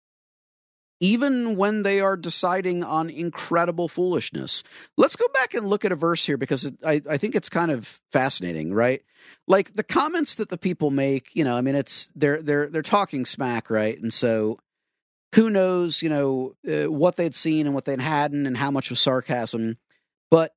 [1.01, 4.63] even when they are deciding on incredible foolishness.
[4.99, 7.49] Let's go back and look at a verse here because it, I, I think it's
[7.49, 9.03] kind of fascinating, right?
[9.49, 12.83] Like the comments that the people make, you know, I mean, it's they're they're they're
[12.83, 13.99] talking smack, right?
[13.99, 14.59] And so,
[15.35, 18.91] who knows, you know, uh, what they'd seen and what they'd hadn't, and how much
[18.91, 19.79] was sarcasm.
[20.31, 20.55] But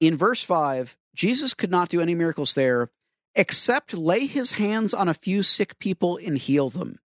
[0.00, 2.90] in verse five, Jesus could not do any miracles there
[3.34, 6.98] except lay his hands on a few sick people and heal them.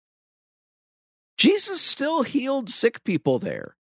[1.37, 3.75] Jesus still healed sick people there.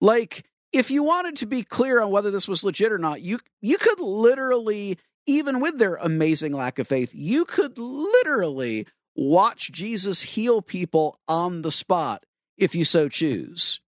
[0.00, 3.40] Like, if you wanted to be clear on whether this was legit or not, you
[3.60, 10.22] you could literally, even with their amazing lack of faith, you could literally watch Jesus
[10.22, 12.24] heal people on the spot
[12.56, 13.80] if you so choose.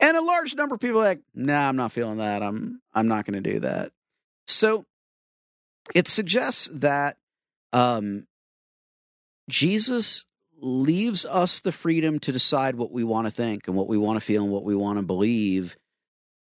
[0.00, 2.42] And a large number of people like, nah, I'm not feeling that.
[2.42, 3.92] I'm I'm not going to do that.
[4.46, 4.84] So
[5.94, 7.16] it suggests that
[7.72, 8.26] um,
[9.48, 10.24] Jesus
[10.62, 14.16] leaves us the freedom to decide what we want to think and what we want
[14.16, 15.76] to feel and what we want to believe,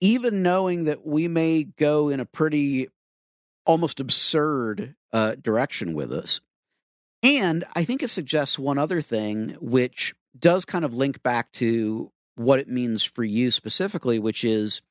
[0.00, 2.88] even knowing that we may go in a pretty
[3.64, 6.40] almost absurd uh, direction with us.
[7.22, 12.10] And I think it suggests one other thing, which does kind of link back to
[12.34, 14.82] what it means for you specifically, which is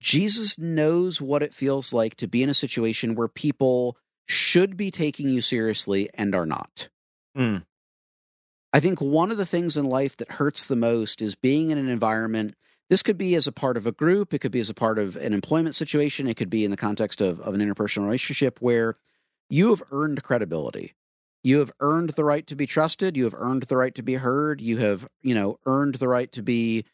[0.00, 4.90] Jesus knows what it feels like to be in a situation where people should be
[4.90, 6.88] taking you seriously and are not.
[7.36, 7.64] Mm.
[8.72, 11.78] I think one of the things in life that hurts the most is being in
[11.78, 12.54] an environment.
[12.90, 14.98] This could be as a part of a group, it could be as a part
[14.98, 18.58] of an employment situation, it could be in the context of, of an interpersonal relationship
[18.60, 18.96] where
[19.48, 20.94] you have earned credibility.
[21.44, 23.16] You have earned the right to be trusted.
[23.16, 24.62] You have earned the right to be heard.
[24.62, 26.86] You have, you know, earned the right to be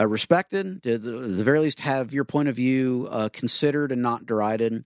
[0.00, 0.82] uh, respected.
[0.84, 4.84] To the, the, very least, have your point of view uh, considered and not derided,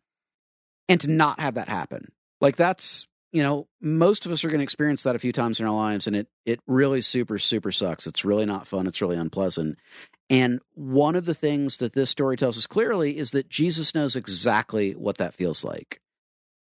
[0.88, 2.10] and to not have that happen.
[2.40, 5.58] Like that's you know, most of us are going to experience that a few times
[5.58, 8.06] in our lives, and it it really super super sucks.
[8.06, 8.86] It's really not fun.
[8.86, 9.76] It's really unpleasant.
[10.30, 14.14] And one of the things that this story tells us clearly is that Jesus knows
[14.14, 16.00] exactly what that feels like.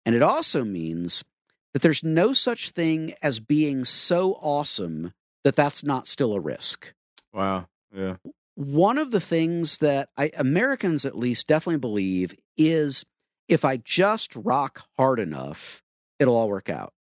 [0.06, 1.26] And it also means
[1.74, 6.94] that there's no such thing as being so awesome that that's not still a risk.
[7.34, 7.68] Wow.
[7.94, 8.16] Yeah.
[8.56, 13.04] One of the things that I, Americans, at least, definitely believe is
[13.50, 15.83] if I just rock hard enough,
[16.24, 16.94] it'll all work out.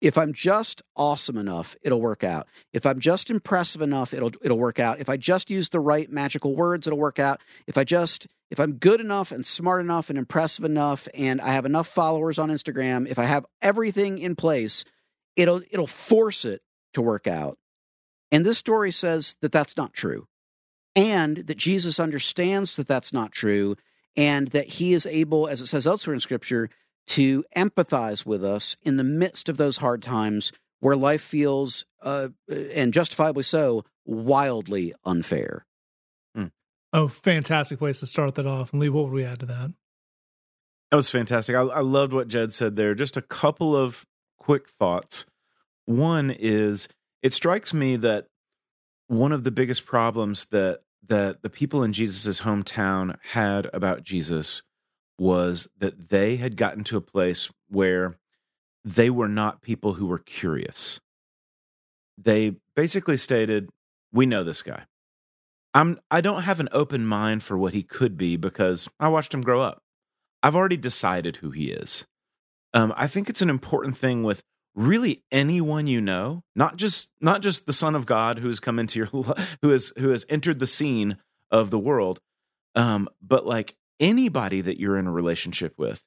[0.00, 2.48] If I'm just awesome enough, it'll work out.
[2.72, 4.98] If I'm just impressive enough, it'll it'll work out.
[4.98, 7.40] If I just use the right magical words, it'll work out.
[7.66, 11.50] If I just if I'm good enough and smart enough and impressive enough and I
[11.50, 14.84] have enough followers on Instagram, if I have everything in place,
[15.36, 16.62] it'll it'll force it
[16.94, 17.58] to work out.
[18.32, 20.26] And this story says that that's not true.
[20.96, 23.76] And that Jesus understands that that's not true
[24.16, 26.70] and that he is able as it says elsewhere in scripture
[27.08, 32.28] to empathize with us in the midst of those hard times where life feels, uh,
[32.48, 35.66] and justifiably so, wildly unfair.
[36.34, 36.46] Hmm.
[36.92, 38.72] Oh, fantastic place to start that off.
[38.72, 39.72] And Lee, what would we add to that?
[40.90, 41.54] That was fantastic.
[41.54, 42.94] I, I loved what Jed said there.
[42.94, 44.06] Just a couple of
[44.38, 45.26] quick thoughts.
[45.84, 46.88] One is
[47.22, 48.26] it strikes me that
[49.06, 54.62] one of the biggest problems that that the people in Jesus's hometown had about Jesus
[55.20, 58.16] was that they had gotten to a place where
[58.82, 60.98] they were not people who were curious.
[62.16, 63.68] They basically stated,
[64.10, 64.86] "We know this guy.
[65.74, 69.34] I'm I don't have an open mind for what he could be because I watched
[69.34, 69.82] him grow up.
[70.42, 72.06] I've already decided who he is."
[72.72, 74.42] Um, I think it's an important thing with
[74.74, 78.98] really anyone you know, not just not just the Son of God who's come into
[78.98, 79.06] your
[79.62, 81.18] who has who has entered the scene
[81.50, 82.20] of the world,
[82.74, 86.02] um, but like anybody that you're in a relationship with,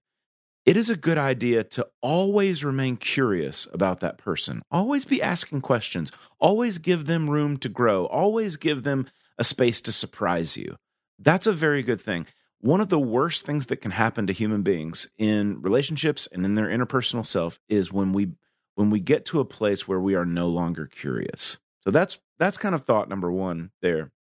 [0.66, 4.64] it is a good idea to always remain curious about that person.
[4.72, 6.12] Always be asking questions.
[6.40, 8.06] Always give them room to grow.
[8.06, 10.78] Always give them a space to surprise you.
[11.20, 12.28] That's a very good thing.
[12.60, 16.56] One of the worst things that can happen to human beings in relationships and in
[16.56, 18.32] their interpersonal self is when we
[18.76, 21.58] when we get to a place where we are no longer curious.
[21.82, 24.12] So that's that's kind of thought number 1 there.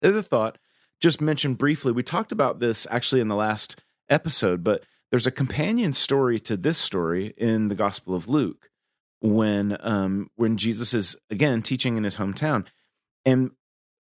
[0.00, 0.58] The other thought
[1.00, 5.32] just mentioned briefly, we talked about this actually in the last episode, but there's a
[5.32, 8.70] companion story to this story in the Gospel of Luke
[9.20, 12.66] when um, when Jesus is again teaching in his hometown,
[13.24, 13.50] and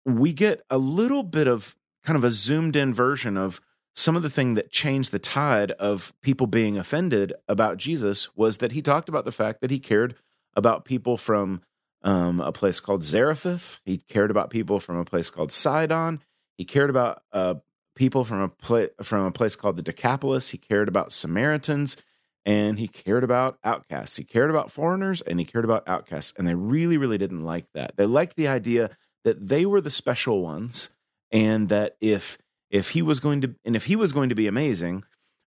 [0.06, 3.62] we get a little bit of kind of a zoomed in version of
[3.96, 8.58] some of the thing that changed the tide of people being offended about Jesus was
[8.58, 10.16] that he talked about the fact that he cared
[10.56, 11.62] about people from
[12.04, 13.80] um, a place called Zarephath.
[13.86, 16.22] He cared about people from a place called Sidon.
[16.58, 17.56] He cared about uh,
[17.96, 20.50] people from a from a place called the Decapolis.
[20.50, 21.98] He cared about Samaritans,
[22.46, 24.18] and he cared about outcasts.
[24.18, 26.34] He cared about foreigners, and he cared about outcasts.
[26.38, 27.96] And they really, really didn't like that.
[27.98, 28.92] They liked the idea
[29.24, 30.90] that they were the special ones,
[31.32, 32.38] and that if
[32.70, 35.04] if he was going to and if he was going to be amazing,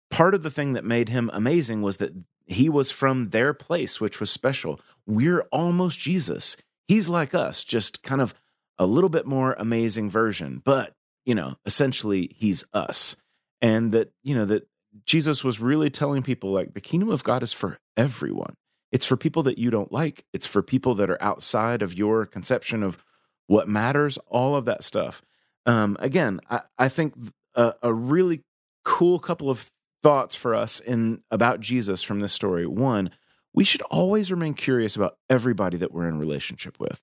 [0.09, 2.13] part of the thing that made him amazing was that
[2.45, 4.79] he was from their place, which was special.
[5.07, 6.57] We're almost Jesus.
[6.87, 8.35] He's like us, just kind of
[8.77, 10.93] a little bit more amazing version, but
[11.25, 13.15] you know, essentially he's us.
[13.61, 14.67] And that, you know, that
[15.05, 18.55] Jesus was really telling people like the kingdom of God is for everyone.
[18.91, 20.25] It's for people that you don't like.
[20.31, 23.03] It's for people that are outside of your conception of
[23.47, 25.21] what matters, all of that stuff.
[25.65, 27.15] Um, again, I, I think
[27.55, 28.41] a, a really
[28.83, 29.69] cool couple of
[30.03, 32.67] thoughts for us in about Jesus from this story.
[32.67, 33.09] One,
[33.53, 37.01] we should always remain curious about everybody that we're in relationship with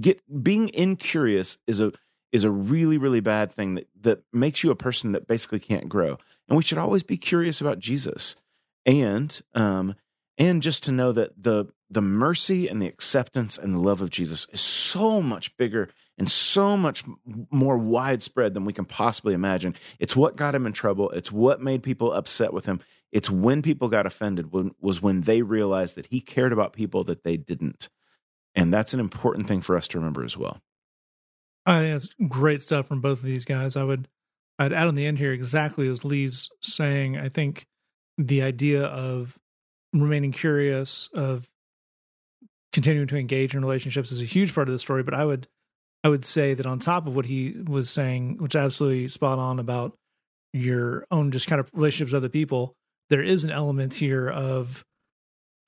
[0.00, 1.92] get being incurious is a
[2.32, 5.88] is a really really bad thing that that makes you a person that basically can't
[5.88, 6.18] grow.
[6.48, 8.36] And we should always be curious about jesus
[8.84, 9.94] and um
[10.38, 14.10] and just to know that the the mercy and the acceptance and the love of
[14.10, 17.04] jesus is so much bigger and so much
[17.50, 19.74] more widespread than we can possibly imagine.
[19.98, 21.10] It's what got him in trouble.
[21.10, 22.80] It's what made people upset with him.
[23.12, 27.04] It's when people got offended when, was when they realized that he cared about people
[27.04, 27.88] that they didn't
[28.56, 30.58] and that's an important thing for us to remember as well.
[31.66, 33.76] I think that's great stuff from both of these guys.
[33.76, 34.08] I would
[34.58, 37.18] I'd add on the end here exactly as Lee's saying.
[37.18, 37.66] I think
[38.16, 39.38] the idea of
[39.92, 41.46] remaining curious, of
[42.72, 45.02] continuing to engage in relationships is a huge part of the story.
[45.02, 45.46] But I would
[46.02, 49.58] I would say that on top of what he was saying, which absolutely spot on
[49.58, 49.94] about
[50.52, 52.74] your own just kind of relationships with other people,
[53.10, 54.84] there is an element here of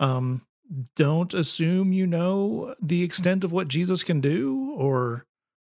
[0.00, 0.42] um
[0.96, 5.24] don't assume you know the extent of what Jesus can do or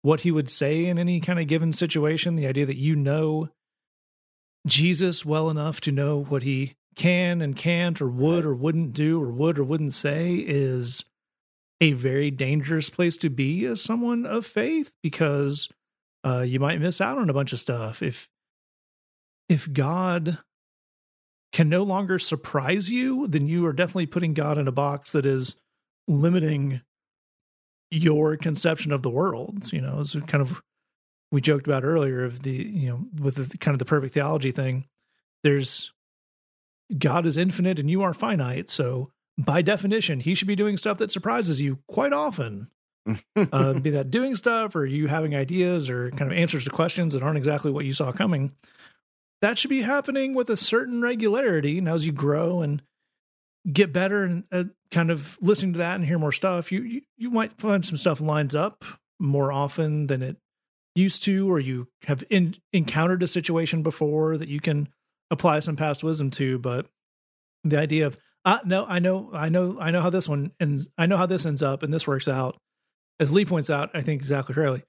[0.03, 2.37] what he would say in any kind of given situation.
[2.37, 3.51] The idea that you know
[4.67, 9.23] Jesus well enough to know what he can and can't or would or wouldn't do
[9.23, 11.05] or would or wouldn't say is
[11.81, 15.69] a very dangerous place to be as someone of faith because
[16.25, 18.29] uh, you might miss out on a bunch of stuff if
[19.49, 20.39] if God
[21.57, 25.25] can no longer surprise you, then you are definitely putting God in a box that
[25.25, 25.57] is
[26.07, 26.83] limiting
[27.91, 29.73] your conception of the world.
[29.73, 30.61] You know, it's kind of
[31.33, 34.53] we joked about earlier of the you know with the kind of the perfect theology
[34.53, 34.85] thing.
[35.45, 35.95] There's
[36.99, 40.99] God is infinite and you are finite, so by definition, He should be doing stuff
[40.99, 42.69] that surprises you quite often.
[43.37, 47.15] uh, be that doing stuff or you having ideas or kind of answers to questions
[47.15, 48.53] that aren't exactly what you saw coming.
[49.43, 51.79] That should be happening with a certain regularity.
[51.79, 52.83] And as you grow and
[53.71, 57.01] get better and uh, kind of listening to that and hear more stuff, you, you
[57.17, 58.85] you might find some stuff lines up
[59.19, 60.37] more often than it
[60.95, 64.89] used to, or you have in, encountered a situation before that you can
[65.31, 66.59] apply some past wisdom to.
[66.59, 66.87] But
[67.65, 70.89] the idea of uh, no, I know, I know, I know how this one ends.
[70.97, 72.57] I know how this ends up, and this works out
[73.19, 74.83] as Lee points out, I think exactly correctly,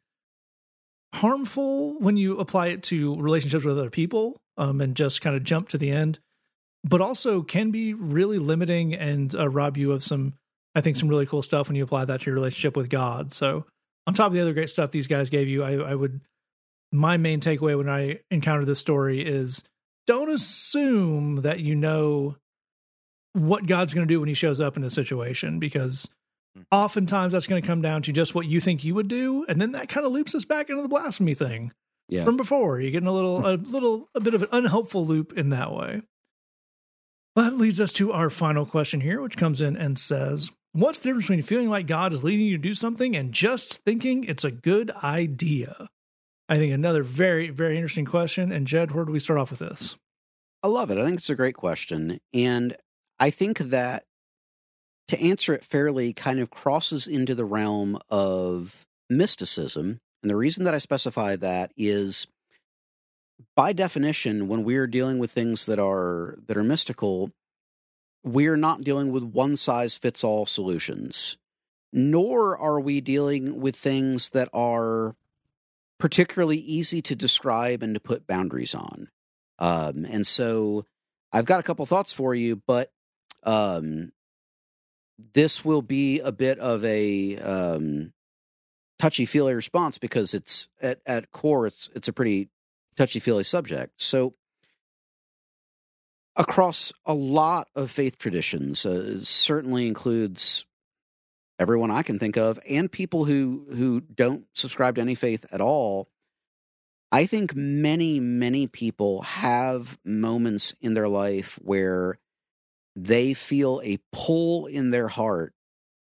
[1.17, 5.43] harmful when you apply it to relationships with other people um, and just kind of
[5.43, 6.19] jump to the end,
[6.83, 10.33] but also can be really limiting and uh, rob you of some,
[10.75, 13.33] I think, some really cool stuff when you apply that to your relationship with God.
[13.33, 13.65] So,
[14.05, 16.21] on top of the other great stuff these guys gave you, I, I would,
[16.93, 19.63] my main takeaway when I encounter this story is
[20.05, 22.37] don't assume that you know
[23.33, 26.09] what God's going to do when he shows up in a situation because
[26.71, 29.59] oftentimes that's going to come down to just what you think you would do and
[29.61, 31.71] then that kind of loops us back into the blasphemy thing
[32.09, 32.25] Yeah.
[32.25, 33.45] from before you're getting a little hmm.
[33.45, 36.01] a little a bit of an unhelpful loop in that way
[37.35, 41.09] that leads us to our final question here which comes in and says what's the
[41.09, 44.43] difference between feeling like god is leading you to do something and just thinking it's
[44.43, 45.87] a good idea
[46.49, 49.59] i think another very very interesting question and jed where do we start off with
[49.59, 49.95] this
[50.63, 50.97] I love it.
[50.97, 52.19] I think it's a great question.
[52.33, 52.75] And
[53.19, 54.03] I think that
[55.07, 59.99] to answer it fairly kind of crosses into the realm of mysticism.
[60.21, 62.27] And the reason that I specify that is
[63.55, 67.31] by definition, when we're dealing with things that are that are mystical,
[68.23, 71.37] we're not dealing with one size fits all solutions.
[71.93, 75.15] Nor are we dealing with things that are
[75.99, 79.09] particularly easy to describe and to put boundaries on.
[79.57, 80.85] Um, and so
[81.31, 82.91] I've got a couple thoughts for you, but
[83.43, 84.11] um,
[85.33, 88.13] this will be a bit of a um,
[88.99, 92.49] touchy feely response because it's at, at core it's it's a pretty
[92.95, 94.01] touchy feely subject.
[94.01, 94.33] So
[96.35, 100.65] across a lot of faith traditions, uh, certainly includes
[101.59, 105.61] everyone I can think of, and people who who don't subscribe to any faith at
[105.61, 106.09] all.
[107.09, 112.19] I think many, many people have moments in their life where
[112.97, 115.53] they feel a pull in their heart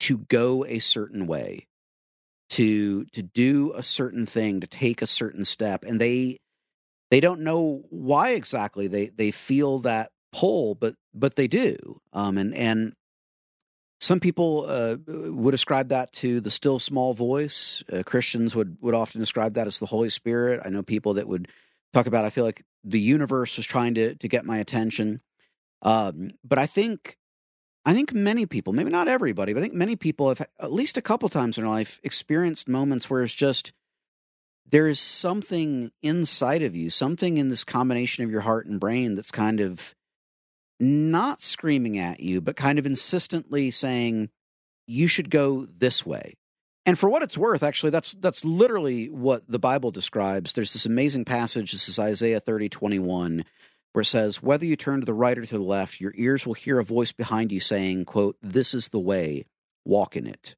[0.01, 1.66] to go a certain way,
[2.51, 6.39] to to do a certain thing, to take a certain step, and they
[7.11, 12.01] they don't know why exactly they they feel that pull, but but they do.
[12.12, 12.93] Um, and and
[13.99, 17.82] some people uh, would ascribe that to the still small voice.
[17.91, 20.61] Uh, Christians would would often describe that as the Holy Spirit.
[20.62, 21.49] I know people that would
[21.95, 22.26] talk about.
[22.26, 25.22] I feel like the universe was trying to to get my attention.
[25.85, 27.18] Um, but I think
[27.87, 30.97] I think many people, maybe not everybody, but I think many people have at least
[30.97, 33.72] a couple times in their life experienced moments where it's just
[34.66, 39.14] there is something inside of you, something in this combination of your heart and brain
[39.14, 39.95] that's kind of
[40.80, 44.30] not screaming at you, but kind of insistently saying,
[44.87, 46.35] you should go this way.
[46.87, 50.53] And for what it's worth, actually, that's that's literally what the Bible describes.
[50.53, 53.45] There's this amazing passage, this is Isaiah 30, 21,
[53.95, 56.45] where it says, Whether you turn to the right or to the left, your ears
[56.45, 59.47] will hear a voice behind you saying, quote, This is the way,
[59.84, 60.57] walk in it.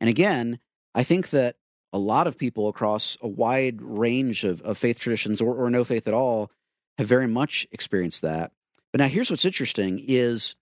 [0.00, 0.58] And again,
[0.92, 1.56] I think that
[1.92, 5.84] a lot of people across a wide range of, of faith traditions or, or no
[5.84, 6.50] faith at all
[6.98, 8.50] have very much experienced that.
[8.92, 10.56] But now here's what's interesting is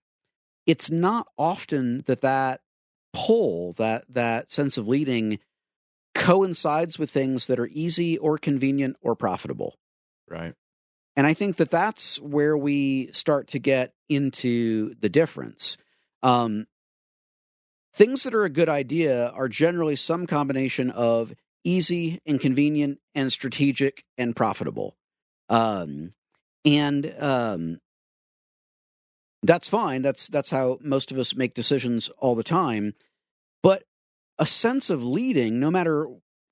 [0.67, 2.61] it's not often that that
[3.11, 5.39] pull, that that sense of leading
[6.13, 9.79] coincides with things that are easy or convenient or profitable.
[10.29, 10.53] Right.
[11.17, 15.77] And I think that that's where we start to get into the difference.
[16.21, 16.67] Um,
[17.91, 23.31] things that are a good idea are generally some combination of easy and convenient and
[23.33, 24.95] strategic and profitable.
[25.49, 26.13] Um,
[26.63, 27.79] and um,
[29.41, 30.03] that's fine.
[30.03, 32.93] That's that's how most of us make decisions all the time.
[33.63, 33.83] But
[34.37, 36.07] a sense of leading, no matter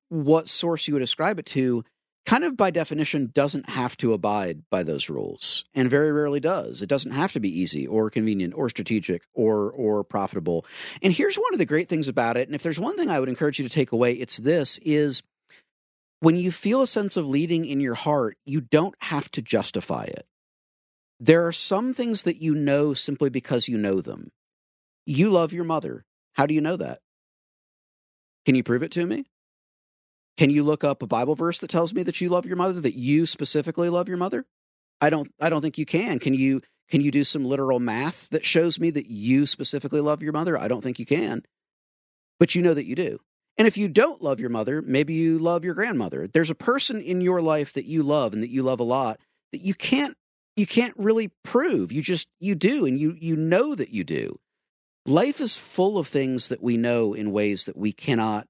[0.10, 1.84] what source you would ascribe it to,
[2.26, 6.82] kind of by definition doesn't have to abide by those rules and very rarely does
[6.82, 10.66] it doesn't have to be easy or convenient or strategic or or profitable
[11.02, 13.20] and here's one of the great things about it and if there's one thing i
[13.20, 15.22] would encourage you to take away it's this is
[16.20, 20.06] when you feel a sense of leading in your heart, you don't have to justify
[20.06, 20.26] it.
[21.20, 24.32] There are some things that you know simply because you know them.
[25.06, 26.04] You love your mother.
[26.34, 27.00] How do you know that?
[28.46, 29.26] Can you prove it to me?
[30.38, 32.82] Can you look up a Bible verse that tells me that you love your mother,
[32.82, 34.46] that you specifically love your mother?
[35.00, 36.20] I don't I don't think you can.
[36.20, 40.22] Can you can you do some literal math that shows me that you specifically love
[40.22, 40.58] your mother?
[40.58, 41.44] I don't think you can.
[42.40, 43.20] But you know that you do.
[43.58, 46.28] And if you don't love your mother, maybe you love your grandmother.
[46.28, 49.20] There's a person in your life that you love and that you love a lot
[49.54, 50.16] that you can't
[50.58, 51.92] you can't really prove.
[51.92, 54.38] You just you do and you you know that you do.
[55.06, 58.48] Life is full of things that we know in ways that we cannot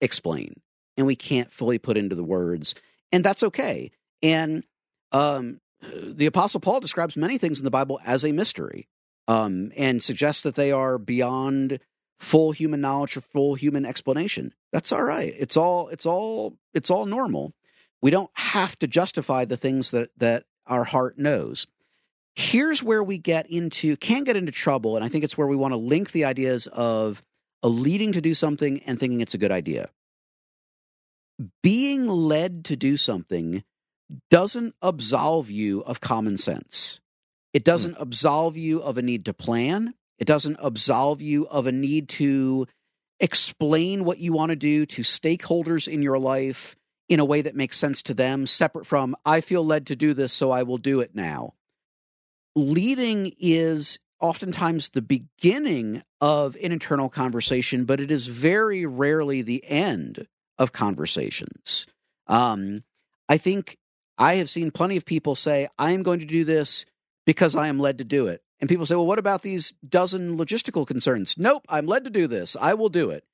[0.00, 0.54] explain
[0.96, 2.74] and we can't fully put into the words,
[3.10, 3.90] and that's okay.
[4.22, 4.64] And
[5.12, 8.88] um, the Apostle Paul describes many things in the Bible as a mystery,
[9.28, 11.78] um, and suggests that they are beyond
[12.18, 14.54] full human knowledge or full human explanation.
[14.72, 15.34] That's all right.
[15.36, 17.52] It's all it's all it's all normal.
[18.00, 21.66] We don't have to justify the things that that our heart knows.
[22.34, 25.56] Here's where we get into can get into trouble, and I think it's where we
[25.56, 27.22] want to link the ideas of
[27.62, 29.90] a leading to do something and thinking it's a good idea.
[31.62, 33.64] Being led to do something
[34.30, 37.00] doesn't absolve you of common sense.
[37.52, 38.02] It doesn't hmm.
[38.02, 39.94] absolve you of a need to plan.
[40.18, 42.66] It doesn't absolve you of a need to
[43.20, 46.76] explain what you want to do to stakeholders in your life
[47.08, 50.14] in a way that makes sense to them, separate from, I feel led to do
[50.14, 51.54] this, so I will do it now.
[52.56, 59.64] Leading is oftentimes the beginning of an internal conversation, but it is very rarely the
[59.66, 60.26] end
[60.62, 61.86] of conversations.
[62.28, 62.84] Um,
[63.28, 63.78] I think
[64.16, 66.86] I have seen plenty of people say, I am going to do this
[67.26, 68.42] because I am led to do it.
[68.60, 71.34] And people say, well, what about these dozen logistical concerns?
[71.36, 72.56] Nope, I'm led to do this.
[72.60, 73.24] I will do it.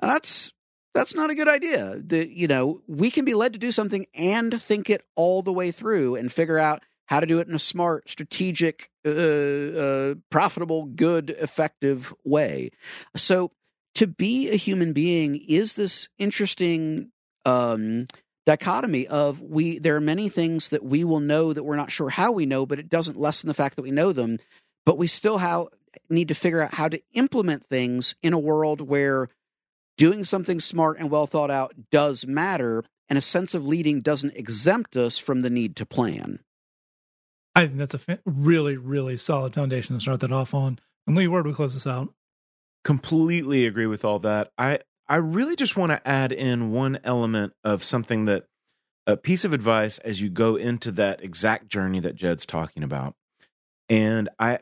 [0.00, 0.52] And that's
[0.94, 2.00] that's not a good idea.
[2.02, 5.52] The, you know, we can be led to do something and think it all the
[5.52, 10.14] way through and figure out how to do it in a smart, strategic, uh, uh,
[10.30, 12.70] profitable, good, effective way.
[13.14, 13.50] So,
[13.98, 17.10] to be a human being is this interesting
[17.44, 18.06] um,
[18.46, 22.08] dichotomy of we there are many things that we will know that we're not sure
[22.08, 24.38] how we know but it doesn't lessen the fact that we know them.
[24.86, 25.68] But we still
[26.08, 29.30] need to figure out how to implement things in a world where
[29.96, 34.36] doing something smart and well thought out does matter and a sense of leading doesn't
[34.36, 36.38] exempt us from the need to plan.
[37.56, 40.78] I think that's a really really solid foundation to start that off on.
[41.08, 42.14] And lee where do we close this out
[42.88, 44.78] completely agree with all that i
[45.08, 48.44] I really just want to add in one element of something that
[49.06, 53.14] a piece of advice as you go into that exact journey that Jed's talking about.
[53.88, 54.60] And I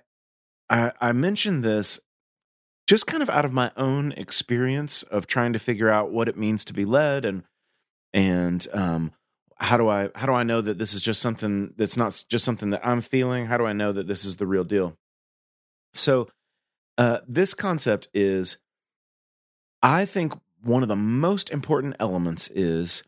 [0.70, 1.98] I, I mentioned this
[2.86, 6.36] just kind of out of my own experience of trying to figure out what it
[6.36, 7.42] means to be led and
[8.14, 9.12] and um
[9.56, 12.44] how do I how do I know that this is just something that's not just
[12.44, 13.46] something that I'm feeling?
[13.46, 14.96] How do I know that this is the real deal?
[15.92, 16.28] So
[16.98, 18.58] uh, this concept is
[19.82, 20.32] I think
[20.62, 23.02] one of the most important elements is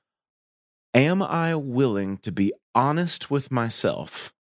[0.95, 4.33] Am I willing to be honest with myself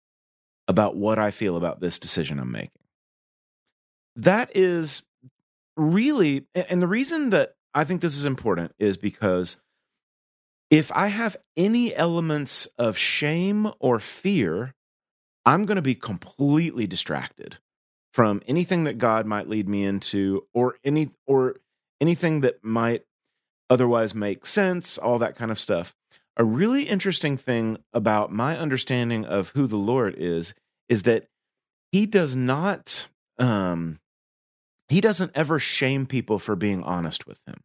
[0.68, 2.72] about what I feel about this decision I'm making?
[4.16, 5.04] That is
[5.76, 9.58] really, and the reason that I think this is important is because
[10.70, 14.74] if I have any elements of shame or fear,
[15.46, 17.58] I'm going to be completely distracted
[18.18, 21.58] from anything that God might lead me into or any or
[22.02, 23.04] anything that might
[23.70, 25.94] otherwise make sense, all that kind of stuff.
[26.36, 30.56] A really interesting thing about my understanding of who the Lord is
[30.90, 31.28] is that
[31.92, 33.08] he does not
[33.38, 34.00] um
[34.90, 37.62] he doesn't ever shame people for being honest with him.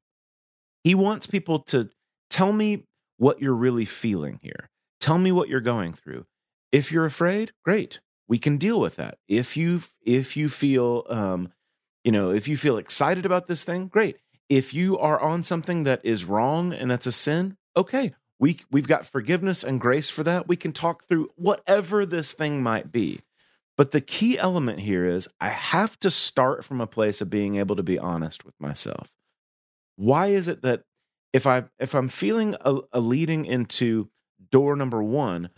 [0.84, 1.88] He wants people to
[2.28, 2.84] tell me
[3.16, 4.68] what you're really feeling here.
[5.00, 6.26] Tell me what you're going through.
[6.72, 8.00] If you're afraid, great.
[8.28, 9.18] We can deal with that.
[9.28, 11.52] If you if you feel um
[12.04, 14.16] you know, if you feel excited about this thing, great
[14.52, 18.86] if you are on something that is wrong and that's a sin, okay, we we've
[18.86, 20.46] got forgiveness and grace for that.
[20.46, 23.22] We can talk through whatever this thing might be.
[23.78, 27.56] But the key element here is I have to start from a place of being
[27.56, 29.10] able to be honest with myself.
[29.96, 30.82] Why is it that
[31.32, 34.10] if I if I'm feeling a, a leading into
[34.50, 35.48] door number 1,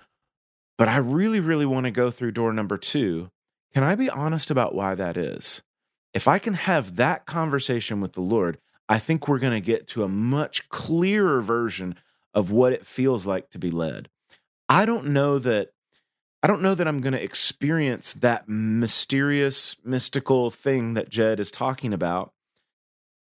[0.79, 3.31] but I really really want to go through door number 2,
[3.73, 5.63] can I be honest about why that is?
[6.13, 8.59] If I can have that conversation with the Lord,
[8.89, 11.97] I think we're going to get to a much clearer version
[12.33, 14.09] of what it feels like to be led.
[14.69, 15.71] I don't know that
[16.43, 21.51] I don't know that I'm going to experience that mysterious mystical thing that Jed is
[21.51, 22.33] talking about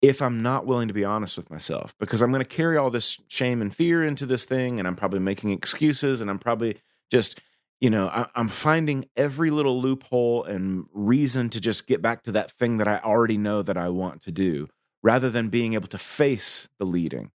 [0.00, 2.88] if I'm not willing to be honest with myself because I'm going to carry all
[2.88, 6.78] this shame and fear into this thing and I'm probably making excuses and I'm probably
[7.10, 7.40] just
[7.80, 12.32] you know I, am finding every little loophole and reason to just get back to
[12.32, 14.68] that thing that I already know that I want to do
[15.02, 17.30] rather than being able to face the leading.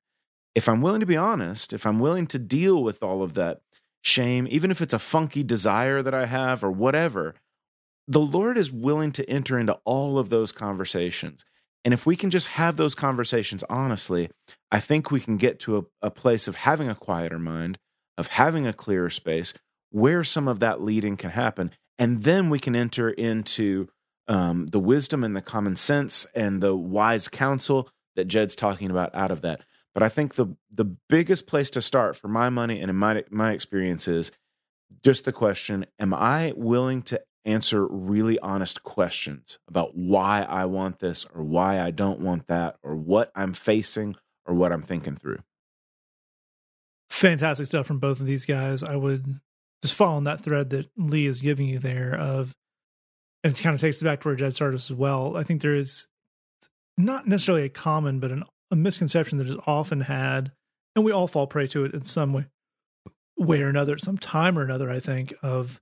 [0.54, 3.62] If I'm willing to be honest, if I'm willing to deal with all of that
[4.02, 7.34] shame, even if it's a funky desire that I have or whatever,
[8.08, 11.44] the Lord is willing to enter into all of those conversations.
[11.84, 14.30] And if we can just have those conversations honestly,
[14.72, 17.78] I think we can get to a, a place of having a quieter mind,
[18.18, 19.54] of having a clearer space
[19.92, 21.72] where some of that leading can happen.
[21.98, 23.88] And then we can enter into
[24.28, 29.14] um, the wisdom and the common sense and the wise counsel that Jed's talking about
[29.14, 29.62] out of that.
[29.94, 33.24] But I think the the biggest place to start for my money and in my
[33.30, 34.32] my experience is
[35.04, 41.00] just the question: Am I willing to answer really honest questions about why I want
[41.00, 45.16] this or why I don't want that or what I'm facing or what I'm thinking
[45.16, 45.40] through?
[47.16, 48.84] Fantastic stuff from both of these guys.
[48.84, 49.40] I would
[49.82, 52.54] just follow on that thread that Lee is giving you there of
[53.42, 55.38] and it kind of takes us back to where Jed started as well.
[55.38, 56.08] I think there is
[56.98, 60.52] not necessarily a common, but an a misconception that is often had,
[60.96, 62.48] and we all fall prey to it in some way,
[63.38, 64.90] way or another, at some time or another.
[64.90, 65.80] I think of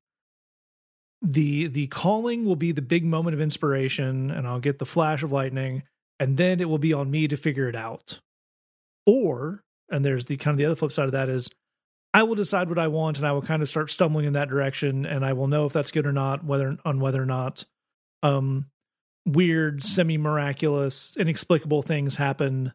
[1.21, 5.23] the the calling will be the big moment of inspiration, and I'll get the flash
[5.23, 5.83] of lightning,
[6.19, 8.19] and then it will be on me to figure it out.
[9.07, 9.63] Or,
[9.93, 11.49] and there's the kind of the other flip side of that is
[12.13, 14.49] I will decide what I want and I will kind of start stumbling in that
[14.49, 17.65] direction and I will know if that's good or not, whether on whether or not
[18.21, 18.65] um
[19.25, 22.73] weird, semi miraculous, inexplicable things happen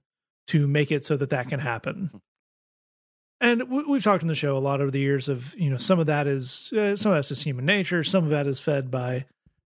[0.48, 2.10] to make it so that that can happen.
[3.40, 6.00] And we've talked in the show a lot over the years of you know some
[6.00, 8.02] of that is uh, some of that's just human nature.
[8.02, 9.26] Some of that is fed by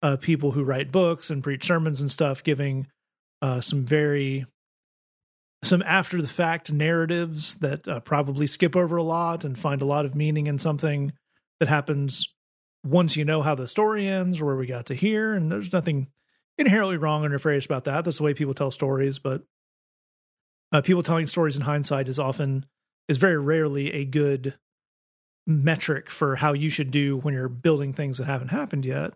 [0.01, 2.87] uh, people who write books and preach sermons and stuff, giving
[3.41, 4.45] uh, some very
[5.63, 9.85] some after the fact narratives that uh, probably skip over a lot and find a
[9.85, 11.11] lot of meaning in something
[11.59, 12.33] that happens
[12.85, 15.33] once you know how the story ends or where we got to here.
[15.33, 16.07] And there's nothing
[16.57, 18.05] inherently wrong or nefarious about that.
[18.05, 19.43] That's the way people tell stories, but
[20.71, 22.65] uh, people telling stories in hindsight is often
[23.07, 24.57] is very rarely a good
[25.47, 29.13] metric for how you should do when you're building things that haven't happened yet.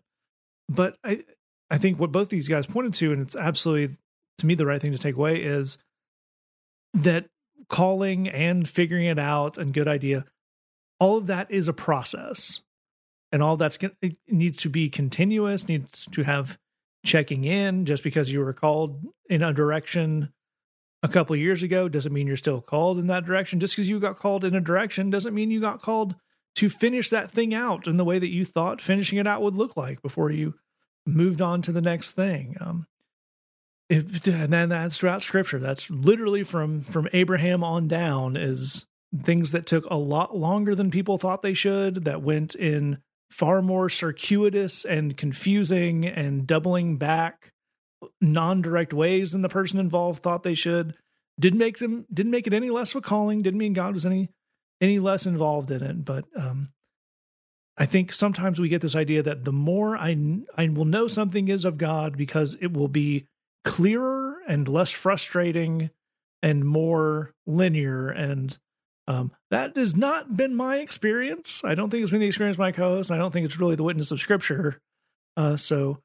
[0.68, 1.24] But I
[1.70, 3.96] I think what both these guys pointed to, and it's absolutely
[4.39, 5.78] to me the right thing to take away is
[6.94, 7.26] that
[7.70, 10.26] calling and figuring it out and good idea,
[11.00, 12.62] all of that is a process.
[13.32, 16.58] And all that's it needs to be continuous, needs to have
[17.04, 17.86] checking in.
[17.86, 20.32] Just because you were called in a direction
[21.02, 23.60] a couple years ago doesn't mean you're still called in that direction.
[23.60, 26.16] Just because you got called in a direction doesn't mean you got called
[26.56, 29.56] to finish that thing out in the way that you thought finishing it out would
[29.56, 30.54] look like before you
[31.06, 32.56] moved on to the next thing.
[32.62, 32.86] Um,
[33.89, 35.59] it, and then that's throughout scripture.
[35.59, 38.86] That's literally from from abraham on down is
[39.23, 42.97] things that took a lot longer than people thought they should that went in
[43.29, 47.51] far more circuitous and confusing and doubling back
[48.21, 50.95] non-direct ways than the person involved thought they should.
[51.39, 54.05] Didn't make them didn't make it any less of a calling didn't mean god was
[54.05, 54.29] any
[54.81, 56.05] any less involved in it.
[56.05, 56.67] But um
[57.75, 60.15] i think sometimes we get this idea that the more i
[60.55, 63.25] i will know something is of god because it will be
[63.64, 65.89] clearer and less frustrating
[66.41, 68.57] and more linear and
[69.07, 71.61] um, that has not been my experience.
[71.64, 73.11] I don't think it's been the experience of my co-host.
[73.11, 74.80] I don't think it's really the witness of Scripture.
[75.36, 75.99] Uh, so,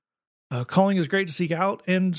[0.50, 1.82] uh, calling is great to seek out.
[1.86, 2.14] And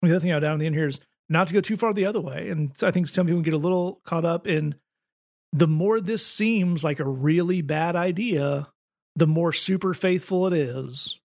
[0.00, 1.92] the other thing I down in the end here is not to go too far
[1.92, 2.48] the other way.
[2.48, 4.76] And I think some people get a little caught up in
[5.52, 8.68] the more this seems like a really bad idea,
[9.16, 11.18] the more super faithful it is.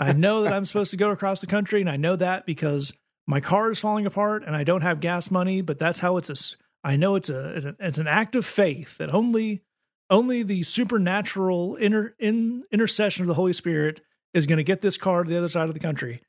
[0.00, 2.92] I know that I'm supposed to go across the country, and I know that because
[3.26, 5.60] my car is falling apart and I don't have gas money.
[5.60, 9.12] But that's how it's a I know it's a it's an act of faith that
[9.12, 9.62] only
[10.10, 14.02] only the supernatural inter, in, intercession of the Holy Spirit
[14.34, 16.20] is going to get this car to the other side of the country.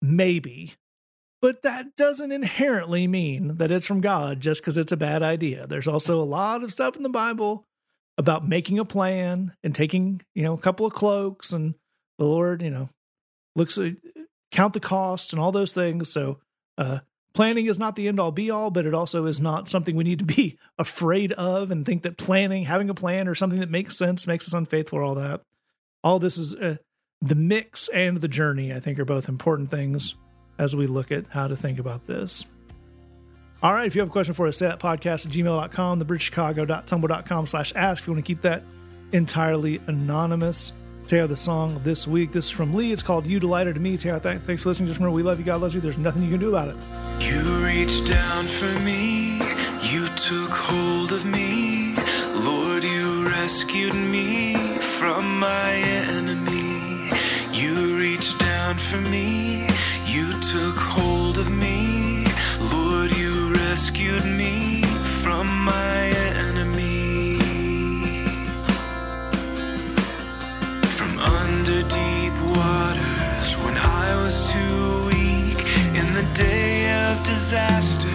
[0.00, 0.74] Maybe.
[1.40, 5.66] But that doesn't inherently mean that it's from God just because it's a bad idea.
[5.66, 7.67] There's also a lot of stuff in the Bible
[8.18, 11.74] about making a plan and taking, you know, a couple of cloaks and
[12.18, 12.90] the Lord, you know,
[13.54, 13.78] looks
[14.50, 16.12] count the cost and all those things.
[16.12, 16.38] So
[16.76, 16.98] uh,
[17.32, 20.04] planning is not the end all be all, but it also is not something we
[20.04, 23.70] need to be afraid of and think that planning, having a plan or something that
[23.70, 25.40] makes sense makes us unfaithful or all that.
[26.02, 26.76] All this is uh,
[27.20, 30.16] the mix and the journey, I think, are both important things
[30.58, 32.44] as we look at how to think about this.
[33.60, 37.46] All right, if you have a question for us, say that podcast at gmail.com, thebridgechicago.tumblr.com
[37.48, 38.62] slash ask if you want to keep that
[39.12, 40.72] entirely anonymous.
[41.08, 42.32] Tara, the song this week.
[42.32, 42.92] This is from Lee.
[42.92, 43.96] It's called You Delighted to Me.
[43.96, 44.88] Tara, thanks, thanks for listening.
[44.88, 45.44] Just remember, we love you.
[45.44, 45.80] God loves you.
[45.80, 46.76] There's nothing you can do about it.
[47.20, 49.38] You reached down for me,
[49.82, 51.96] you took hold of me.
[52.34, 57.10] Lord, you rescued me from my enemy.
[57.52, 59.66] You reached down for me,
[60.04, 61.97] you took hold of me.
[63.80, 64.82] Rescued me
[65.22, 66.08] from my
[66.48, 67.38] enemy.
[70.98, 75.60] From under deep waters when I was too weak
[75.94, 78.07] in the day of disaster,